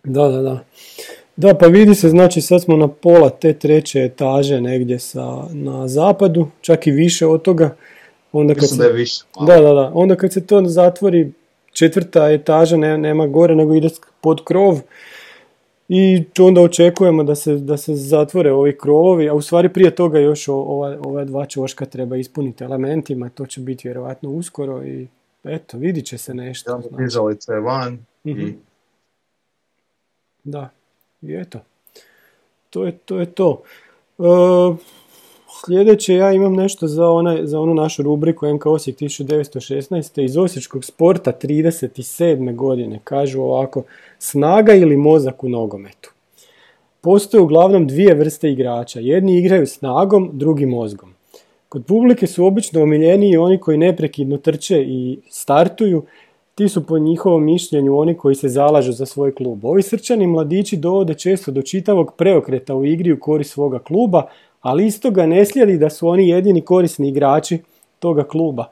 [0.03, 0.63] Da, da, da.
[1.35, 5.87] Da, pa vidi se, znači sad smo na pola te treće etaže negdje sa, na
[5.87, 7.75] zapadu, čak i više od toga.
[8.31, 9.23] Onda kad Mislim se, da je više.
[9.47, 9.91] da, da, da.
[9.93, 11.31] Onda kad se to zatvori,
[11.71, 13.89] četvrta etaža ne- nema gore, nego ide
[14.21, 14.79] pod krov.
[15.89, 20.19] I onda očekujemo da se, da se zatvore ovi krovovi, a u stvari prije toga
[20.19, 25.07] još ova, ova dva čoška treba ispuniti elementima, to će biti vjerojatno uskoro i
[25.43, 26.81] eto, vidit će se nešto.
[26.81, 27.03] Znači.
[27.03, 28.39] dizalica je van Mhm.
[28.41, 28.55] i
[30.43, 30.69] Da,
[31.21, 31.59] i eto.
[32.69, 33.19] To je to.
[33.19, 33.61] Je to.
[34.19, 34.23] E,
[35.65, 40.23] sljedeće, ja imam nešto za, onaj, za onu našu rubriku MK Osijek 1916.
[40.23, 42.55] iz Osječkog sporta 37.
[42.55, 42.99] godine.
[43.03, 43.83] Kažu ovako,
[44.19, 46.11] snaga ili mozak u nogometu.
[47.01, 48.99] Postoje uglavnom dvije vrste igrača.
[48.99, 51.13] Jedni igraju snagom, drugi mozgom.
[51.69, 56.03] Kod publike su obično omiljeniji oni koji neprekidno trče i startuju,
[56.55, 59.65] ti su po njihovom mišljenju oni koji se zalažu za svoj klub.
[59.65, 64.27] Ovi srčani mladići dovode često do čitavog preokreta u igri u korist svoga kluba,
[64.61, 67.59] ali isto ga ne slijedi da su oni jedini korisni igrači
[67.99, 68.65] toga kluba.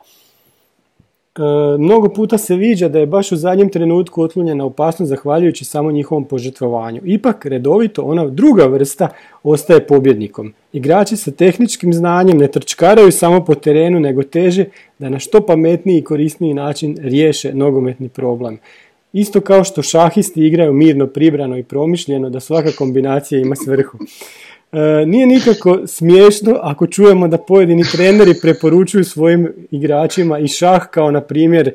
[1.40, 1.42] E,
[1.78, 6.26] mnogo puta se viđa da je baš u zadnjem trenutku otklonjena opasnost zahvaljujući samo njihovom
[6.26, 7.02] požrtvovanju.
[7.06, 9.08] Ipak, redovito, ona druga vrsta
[9.44, 10.54] ostaje pobjednikom.
[10.74, 14.66] Igrači sa tehničkim znanjem ne trčkaraju samo po terenu, nego teže
[15.00, 18.58] da na što pametniji i korisniji način riješe nogometni problem.
[19.14, 23.98] Isto kao što šahisti igraju mirno, pribrano i promišljeno da svaka kombinacija ima svrhu.
[24.72, 31.12] E, nije nikako smiješno ako čujemo da pojedini treneri preporučuju svojim igračima i šah kao
[31.12, 31.74] na primjer e,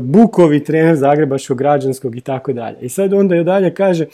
[0.00, 2.76] Bukovi, trener Zagrebačkog građanskog i tako dalje.
[2.80, 4.06] I sad onda i dalje kaže,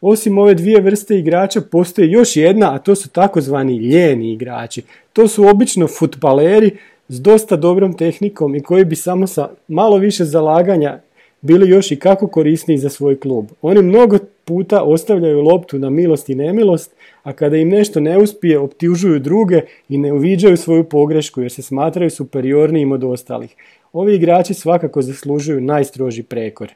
[0.00, 4.82] osim ove dvije vrste igrača postoji još jedna, a to su takozvani ljeni igrači.
[5.12, 6.70] To su obično futbaleri
[7.08, 10.98] s dosta dobrom tehnikom i koji bi samo sa malo više zalaganja
[11.40, 13.46] bili još i kako korisniji za svoj klub.
[13.62, 14.18] Oni mnogo
[14.48, 19.60] puta ostavljaju loptu na milost i nemilost, a kada im nešto ne uspije, optužuju druge
[19.88, 23.54] i ne uviđaju svoju pogrešku jer se smatraju superiornijim od ostalih.
[23.92, 26.72] Ovi igrači svakako zaslužuju najstroži prekor.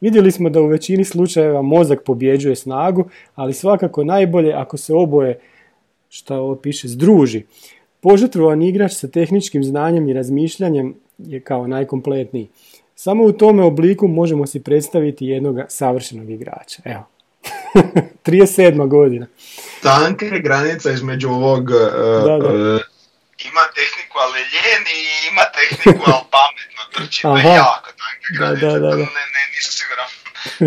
[0.00, 3.04] Vidjeli smo da u većini slučajeva mozak pobjeđuje snagu,
[3.34, 5.38] ali svakako najbolje ako se oboje,
[6.08, 7.42] šta ovo piše, združi.
[8.00, 12.48] Požrtvovan igrač sa tehničkim znanjem i razmišljanjem je kao najkompletniji.
[13.00, 16.82] Samo u tome obliku možemo si predstaviti jednog savršenog igrača.
[16.84, 17.08] Evo.
[18.26, 18.88] 37.
[18.88, 19.26] godina.
[19.82, 21.74] tanka je granica između ovog e,
[22.28, 22.48] Da, da.
[22.48, 22.78] e,
[23.48, 28.38] ima tehniku ali ljen i ima tehniku ali pametno trči, to je jako tanka Da,
[28.38, 28.96] granica, da, da, da.
[28.96, 29.02] Ne,
[29.36, 30.08] ne, nisam siguran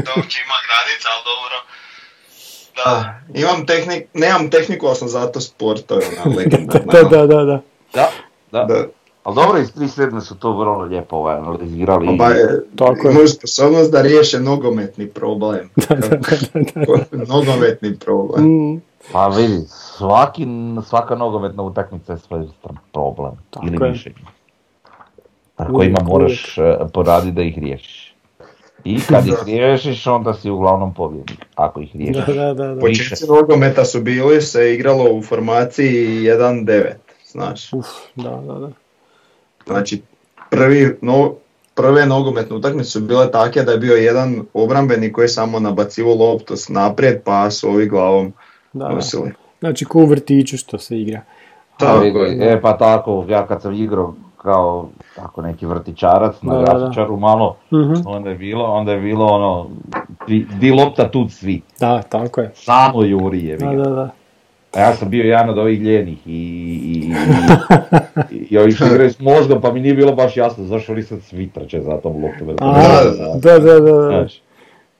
[0.05, 1.57] da uopće ima granica, ali dobro.
[2.75, 6.91] Da, imam tehnik, nemam tehniku, ali sam zato sport, to je ona legendarna.
[6.93, 7.61] Da, da, da, da.
[7.93, 8.11] Da,
[8.51, 8.63] da.
[8.63, 9.00] Da.
[9.23, 12.17] Ali dobro, iz 37 su to vrlo lijepo ovaj, analizirali.
[12.17, 13.27] Pa je, Tako je.
[13.27, 15.69] sposobnost da riješe nogometni problem.
[15.89, 16.17] da, da, da,
[17.11, 17.25] da.
[17.27, 18.45] nogometni problem.
[18.45, 18.81] Mm.
[19.11, 20.47] Pa vidi, svaki,
[20.85, 22.47] svaka nogometna utakmica je svoj
[22.93, 23.31] problem.
[23.49, 23.91] Tako ili je.
[23.91, 24.17] mišljenje.
[25.55, 28.15] Tako Uvijek, ima moraš e, poraditi da ih riješiš.
[28.83, 31.45] I kad ih riješiš, onda si uglavnom pobjednik.
[31.55, 32.25] Ako ih riješiš.
[32.25, 32.73] Da, da, da.
[32.73, 32.81] da.
[32.81, 36.83] Početci nogometa su bili, se igralo u formaciji 1-9,
[37.25, 37.73] znaš.
[37.73, 38.69] Uf, da, da, da.
[39.67, 40.01] Znači,
[40.49, 41.33] prvi, no,
[41.75, 46.15] prve nogometne utakmice su bile takve da je bio jedan obrambeni koji je samo nabacivo
[46.15, 48.33] loptu s naprijed pa su ovi glavom
[48.73, 48.91] da, da.
[48.91, 49.31] nosili.
[49.59, 51.21] Znači ko u vrtiću što se igra.
[51.81, 52.53] Je.
[52.53, 56.79] E pa tako, ja kad sam igrao kao tako neki vrtičarac na Da, da, da.
[56.79, 57.93] grafičaru malo, Mhm.
[58.05, 59.69] onda je bilo, onda je bilo ono,
[60.27, 62.51] di, di lopta tu svi, Da, tako je.
[62.55, 64.09] samo juri je Da, da, da.
[64.73, 67.13] A ja sam bio jedan od ovih ljenih i, i,
[68.31, 71.03] i, i ovi što igraju s mozgom, pa mi nije bilo baš jasno zašto oni
[71.03, 72.47] sad svi trče za tom loptom.
[72.47, 74.27] Da, da, da, da,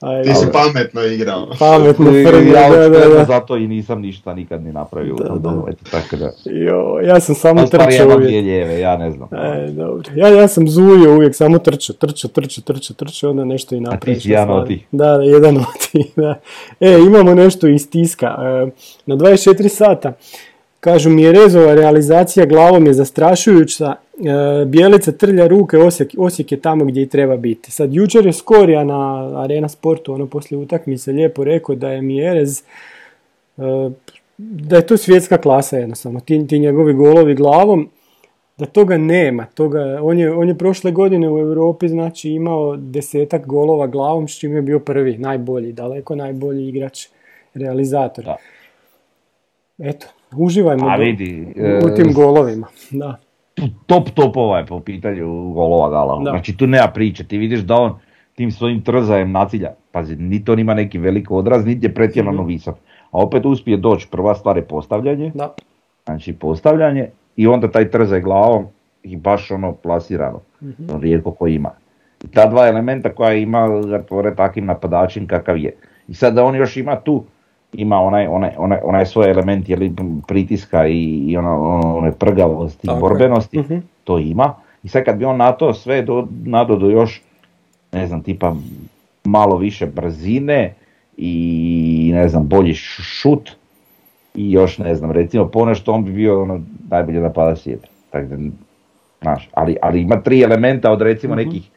[0.01, 0.07] da.
[0.07, 1.47] Znaš, Aj, Ti si pametno igrao.
[1.59, 3.25] Pametno i prvi, ja da, da, da.
[3.25, 5.51] zato i nisam ništa nikad ni napravio Da, da.
[5.51, 6.31] nogometu, tako da.
[6.45, 8.31] Jo, ja sam samo A trčao uvijek.
[8.31, 9.29] lijeve, ja ne znam.
[9.33, 10.09] E, dobro.
[10.15, 14.23] Ja, ja sam zujio uvijek, samo trčao, trčao, trčao, trčao, trčao, onda nešto i napraviš.
[14.23, 14.87] si jedan od tih.
[14.91, 16.39] Da, da, jedan od tih, da.
[16.79, 18.27] E, imamo nešto iz tiska.
[18.27, 18.71] E,
[19.05, 20.13] na 24 sata,
[20.79, 23.93] kažu mi je rezova realizacija glavom je zastrašujuća,
[24.25, 27.71] e, Bijelica trlja ruke, Osijek, Osijek je tamo gdje i treba biti.
[27.71, 32.63] Sad, jučer je Skorija na Arena Sportu, ono poslije utakmice, lijepo rekao da je Mjerez
[33.57, 33.89] e,
[34.37, 37.89] da je to svjetska klasa jednostavno, ti, ti njegovi golovi glavom,
[38.57, 39.45] da toga nema.
[39.45, 44.39] Toga, on, je, on je prošle godine u Europi znači imao desetak golova glavom s
[44.39, 47.07] čim je bio prvi, najbolji, daleko najbolji igrač,
[47.53, 48.25] realizator.
[48.25, 48.35] Da.
[49.79, 50.07] Eto,
[50.37, 52.67] uživajmo A vidi, u e, tim golovima.
[52.91, 53.17] Da.
[53.85, 56.23] Top topova je po pitanju golova gala.
[56.23, 56.31] Da.
[56.31, 57.99] Znači tu nema priče, ti vidiš da on
[58.35, 59.69] tim svojim trzajem nacilja.
[59.91, 62.75] Pazi, niti on ima neki velik odraz, niti je pretjerano visok.
[63.11, 65.53] A opet uspije doći, prva stvar je postavljanje, Da.
[66.05, 68.65] znači postavljanje i onda taj trzaj glavom
[69.03, 70.39] i baš ono plasirano.
[70.87, 71.71] To rijetko ko ima.
[72.23, 75.75] I ta dva elementa koja ima ga tvore takvim napadačim kakav je.
[76.07, 77.23] I sad da on još ima tu,
[77.73, 79.93] ima onaj, onaj, onaj, onaj svoj element jeli,
[80.27, 83.77] pritiska i, i ono, ono, prgavosti i borbenosti, Mhm.
[84.03, 84.53] to ima.
[84.83, 87.21] I sad kad bi on na to sve do, nadodao još,
[87.91, 88.55] ne znam, tipa
[89.23, 90.73] malo više brzine
[91.17, 93.51] i ne znam, bolji šut
[94.35, 97.87] i još ne znam, recimo ponešto on bi bio ono najbolji napadač svijeta.
[98.09, 98.37] Tako da,
[99.21, 101.69] znaš, ali, ali ima tri elementa od recimo nekih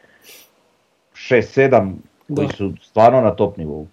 [1.13, 1.91] 6-7
[2.35, 3.87] koji su stvarno na top nivou.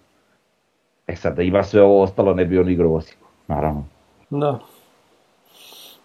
[1.07, 3.85] E sad, da ima sve ovo ostalo, ne bi on igrao u Osijeku, naravno.
[4.29, 4.59] Da.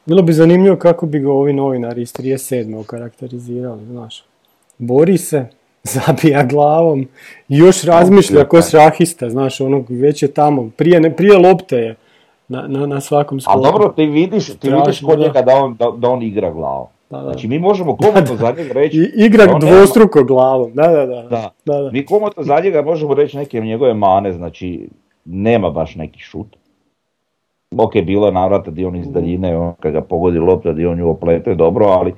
[0.06, 2.80] Bilo bi zanimljivo kako bi ga ovi novinari iz 37.
[2.80, 4.24] okarakterizirali, znaš.
[4.78, 5.46] Bori se,
[5.94, 7.08] zabija glavom
[7.48, 11.96] još razmišlja ko šahista, znaš, ono već je tamo, prije, ne, prije lopte je
[12.48, 13.58] na, na, na svakom skoku.
[13.58, 16.86] Ali dobro, ti vidiš, ti vidiš kod njega da on, da, da on igra glavom.
[17.10, 17.22] Da, da.
[17.22, 18.98] Znači mi možemo komotno za njega reći...
[18.98, 21.22] I igra da on nema- dvostruko glavom, da, da, da.
[21.22, 21.50] Da.
[21.64, 21.90] da, da.
[21.90, 24.88] Mi komotno za njega možemo reći neke njegove mane, znači
[25.24, 26.56] nema baš neki šut.
[27.78, 30.98] Ok, bilo je navrata di on iz daljine, on, kad ga pogodi lopta, di on
[30.98, 32.14] nju oplete, dobro, ali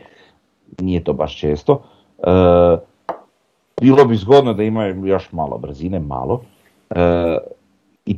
[0.80, 1.82] nije to baš često.
[2.18, 2.30] E,
[3.80, 6.42] bilo bi zgodno da ima još malo brzine, malo.
[6.90, 7.38] E,
[8.06, 8.16] I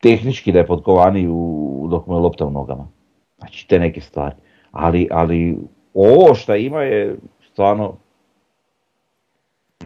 [0.00, 2.88] tehnički da je potkovaniji u, dok mu je lopta u nogama.
[3.38, 4.34] Znači te neke stvari.
[4.72, 5.56] Ali, ali
[5.94, 7.16] ovo što ima je
[7.52, 7.96] stvarno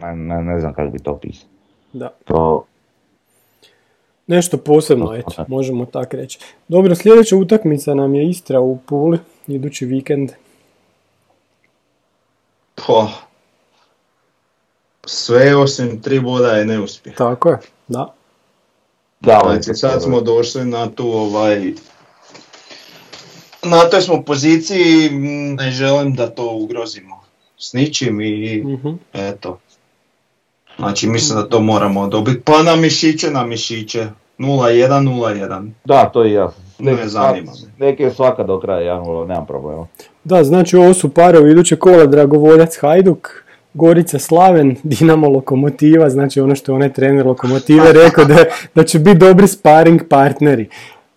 [0.01, 1.49] ne, ne, ne znam kako bi to opisao.
[1.93, 2.09] da.
[2.25, 2.65] To,
[4.27, 6.39] Nešto posebno, eto, možemo tako reći.
[6.67, 10.31] Dobro, sljedeća utakmica nam je Istra u Puli, idući vikend.
[12.75, 13.07] Pa,
[15.05, 17.15] sve osim tri boda je neuspjeh.
[17.15, 18.13] Tako je, da.
[19.19, 21.73] da, Znači sad smo došli na tu ovaj...
[23.65, 25.09] Na toj smo poziciji,
[25.57, 27.15] ne želim da to ugrozimo
[27.57, 28.89] s ničim i Mhm.
[29.13, 29.59] eto.
[30.77, 32.41] Znači mislim da to moramo dobiti.
[32.41, 34.07] Pa na mišiće, na mišiće.
[34.37, 35.69] 0-1, 0-1.
[35.85, 36.51] Da, to i ja.
[36.79, 37.87] Ne zanima me.
[37.87, 39.87] Neke je svaka do kraja 1 nemam problema.
[40.23, 43.29] Da, znači ovo su parovi iduće kola Dragovoljac Hajduk,
[43.73, 48.35] Gorica Slaven, Dinamo Lokomotiva, znači ono što je onaj trener Lokomotive rekao da,
[48.75, 50.69] da će biti dobri sparing partneri.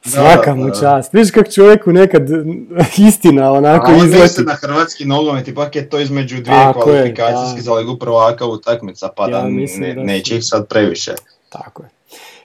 [0.02, 1.14] Svaka mu čast.
[1.14, 2.22] Vidiš kako čovjeku nekad
[3.08, 4.22] istina onako A on izleti.
[4.22, 9.08] misli na hrvatski nogomet, ipak je to između dvije Tako kvalifikacijske za ligu prvaka utakmica,
[9.16, 11.12] pa Ja da ne, da neće ih sad previše.
[11.48, 11.88] Tako je.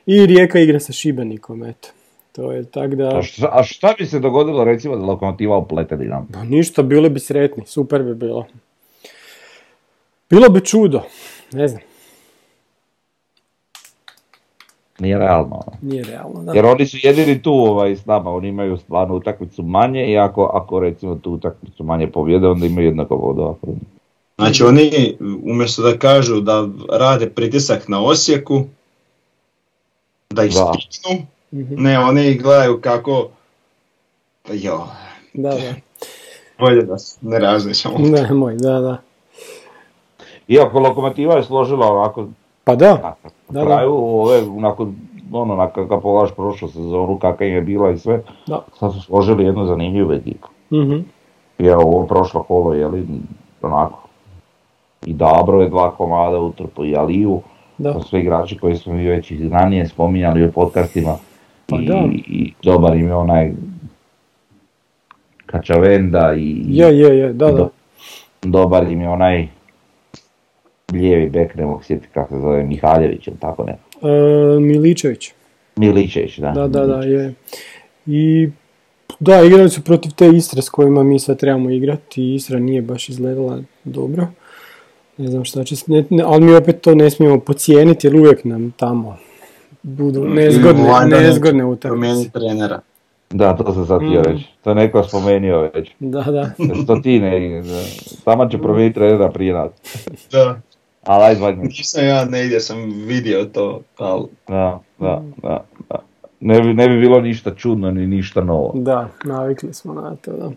[0.05, 1.89] I Rijeka igra sa Šibenikom, eto.
[2.31, 3.17] To je tak da...
[3.17, 6.27] A šta, a šta bi se dogodilo recimo da lokomotiva oplete Dinamo?
[6.33, 8.47] Pa ništa, bili bi sretni, super bi bilo.
[10.29, 11.01] Bilo bi čudo,
[11.51, 11.81] ne znam.
[14.99, 15.55] Nije realno.
[15.67, 15.77] ono.
[15.81, 16.51] Nije realno, da.
[16.53, 20.43] Jer oni su jedini tu ovaj, s nama, oni imaju stvarno utakmicu manje i ako,
[20.43, 23.55] ako recimo tu utakmicu manje pobjede, onda imaju jednako bodova.
[24.37, 28.63] Znači oni umjesto da kažu da rade pritisak na Osijeku,
[30.29, 31.73] da ih stisnu, Mhm.
[31.77, 33.27] ne, oni ih gledaju kako,
[34.43, 34.87] pa jo,
[35.33, 35.73] Da, da.
[36.59, 37.97] bolje da ne razmišljamo.
[37.99, 38.97] Nemoj, da, da.
[40.47, 42.27] Iako Lokomotiva je složila ovako
[42.63, 43.13] Pa da, na
[43.51, 44.95] Da, kraju ove, nakon
[45.31, 48.61] ono, nakon kad pogledaš prošlu sezonu kakva im je bila i sve, da.
[48.73, 50.47] sad su složili jednu zanimljivu ekipu.
[50.71, 50.99] Mhm.
[51.59, 53.07] I evo ovo prošlo kolo, je li,
[53.61, 53.99] onako,
[55.05, 57.41] i Dabro je dva komada utrpo i Aliju,
[57.77, 57.93] Da.
[57.93, 61.15] su sve igrači koji smo mi već i ranije spominjali u podcastima.
[61.67, 62.03] Pa I, da.
[62.11, 63.51] I dobar im je onaj
[65.45, 67.51] Kačavenda i Je, je, je, da, da.
[67.53, 67.69] do-
[68.41, 69.47] dobar im je onaj
[70.93, 73.77] lijevi bek, ne mogu sjetiti kako se zove, Mihaljević ili tako ne.
[74.03, 75.31] E, Miličević.
[75.75, 76.51] Miličević, da.
[76.51, 77.33] Da, da, da, je.
[78.05, 78.49] I
[79.19, 82.81] da, igrali su protiv te Istre s kojima mi sad trebamo igrati i Istra nije
[82.81, 84.27] baš izgledala dobro.
[85.17, 88.43] Ne znam šta će, ne, ne- ali mi opet to ne smijemo pocijeniti jer uvijek
[88.45, 89.17] nam tamo
[89.83, 92.29] budu nezgodne, Valjda neće nezgodne utakmice.
[92.29, 92.79] Trenera.
[93.29, 94.23] Da, to sam sad htio Mm.
[94.23, 94.45] reći.
[94.63, 95.89] To je neko spomenuo već.
[95.99, 96.49] Da, da.
[96.83, 97.81] Stotine, da.
[98.23, 99.71] Tamo će promijeniti trenera prije nas.
[100.31, 100.59] Da.
[101.03, 101.61] Ali ajde valjda.
[101.61, 105.99] Nisam ja negdje sam vidio to, ali Da, da, da, da.
[106.39, 108.71] Ne bi, ne bi bilo ništa čudno ni ništa novo.
[108.75, 110.51] Da, navikli smo na to, da.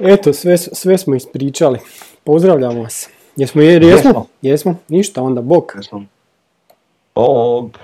[0.00, 1.78] Eto, sve, sve smo ispričali.
[2.24, 3.08] Pozdravljamo vas.
[3.36, 3.88] Jesmo, jesmo?
[3.88, 4.26] Jesmo.
[4.42, 4.74] Jesmo?
[4.88, 5.72] Ništa, onda bok.
[5.88, 6.08] znam.
[7.14, 7.78] Bog.